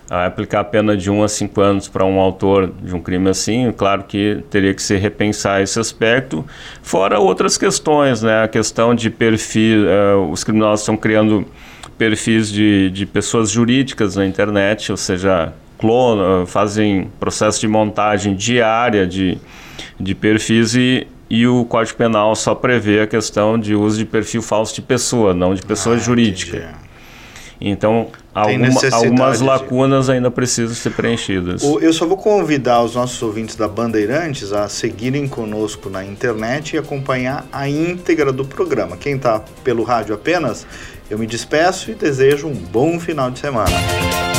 aplicar 0.10 0.60
a 0.60 0.64
pena 0.66 0.98
de 0.98 1.10
1 1.10 1.16
um 1.16 1.24
a 1.24 1.30
5 1.30 1.62
anos 1.62 1.88
para 1.88 2.06
um 2.06 2.20
autor 2.20 2.74
de 2.82 2.94
um 2.94 3.02
crime 3.02 3.30
assim, 3.30 3.72
claro 3.72 4.04
que 4.04 4.44
teria 4.50 4.74
que 4.74 4.82
se 4.82 4.98
repensar 4.98 5.62
esse 5.62 5.80
aspecto, 5.80 6.46
fora 6.82 7.20
outras 7.20 7.58
questões, 7.58 8.22
né, 8.22 8.44
a 8.44 8.48
questão 8.50 8.94
de 8.94 9.10
perfil, 9.10 9.86
uh, 9.86 10.30
os 10.30 10.44
criminosos 10.44 10.82
estão 10.82 10.98
criando 10.98 11.46
perfis 11.98 12.52
de, 12.52 12.90
de 12.92 13.06
pessoas 13.06 13.50
jurídicas 13.50 14.16
na 14.16 14.26
internet, 14.26 14.92
ou 14.92 14.98
seja, 14.98 15.54
clonam, 15.78 16.46
fazem 16.46 17.10
processo 17.20 17.60
de 17.60 17.68
montagem 17.68 18.36
diária 18.36 19.06
de, 19.06 19.38
de 20.00 20.16
perfis 20.16 20.76
e, 20.76 21.08
e 21.30 21.48
o 21.48 21.66
Código 21.66 21.98
Penal 21.98 22.36
só 22.36 22.56
prevê 22.56 23.02
a 23.02 23.08
questão 23.08 23.58
de 23.60 23.76
uso 23.76 23.98
de 23.98 24.06
perfil 24.06 24.42
falso 24.42 24.74
de 24.74 24.82
pessoa, 24.82 25.34
não 25.34 25.54
de 25.54 25.62
pessoa 25.62 25.96
ah, 25.96 26.00
jurídica. 26.00 26.58
Entendi. 26.58 26.88
Então, 27.60 28.10
alguma, 28.34 28.70
algumas 28.92 29.42
lacunas 29.42 30.10
ainda 30.10 30.30
precisam 30.30 30.76
ser 30.76 30.92
preenchidas. 30.92 31.64
Eu 31.64 31.92
só 31.92 32.06
vou 32.06 32.18
convidar 32.18 32.84
os 32.84 32.94
nossos 32.94 33.22
ouvintes 33.22 33.56
da 33.56 33.68
Bandeirantes 33.68 34.54
a 34.54 34.70
seguirem 34.70 35.28
conosco 35.28 35.90
na 35.90 36.06
internet 36.06 36.76
e 36.76 36.78
acompanhar 36.78 37.48
a 37.52 37.68
íntegra 37.68 38.32
do 38.32 38.46
programa. 38.46 38.96
Quem 38.96 39.16
está 39.16 39.42
pelo 39.64 39.84
rádio 39.84 40.14
apenas, 40.14 40.68
eu 41.10 41.18
me 41.18 41.26
despeço 41.26 41.90
e 41.90 41.96
desejo 41.96 42.48
um 42.48 42.54
bom 42.54 43.00
final 43.00 43.32
de 43.32 43.40
semana. 43.40 44.37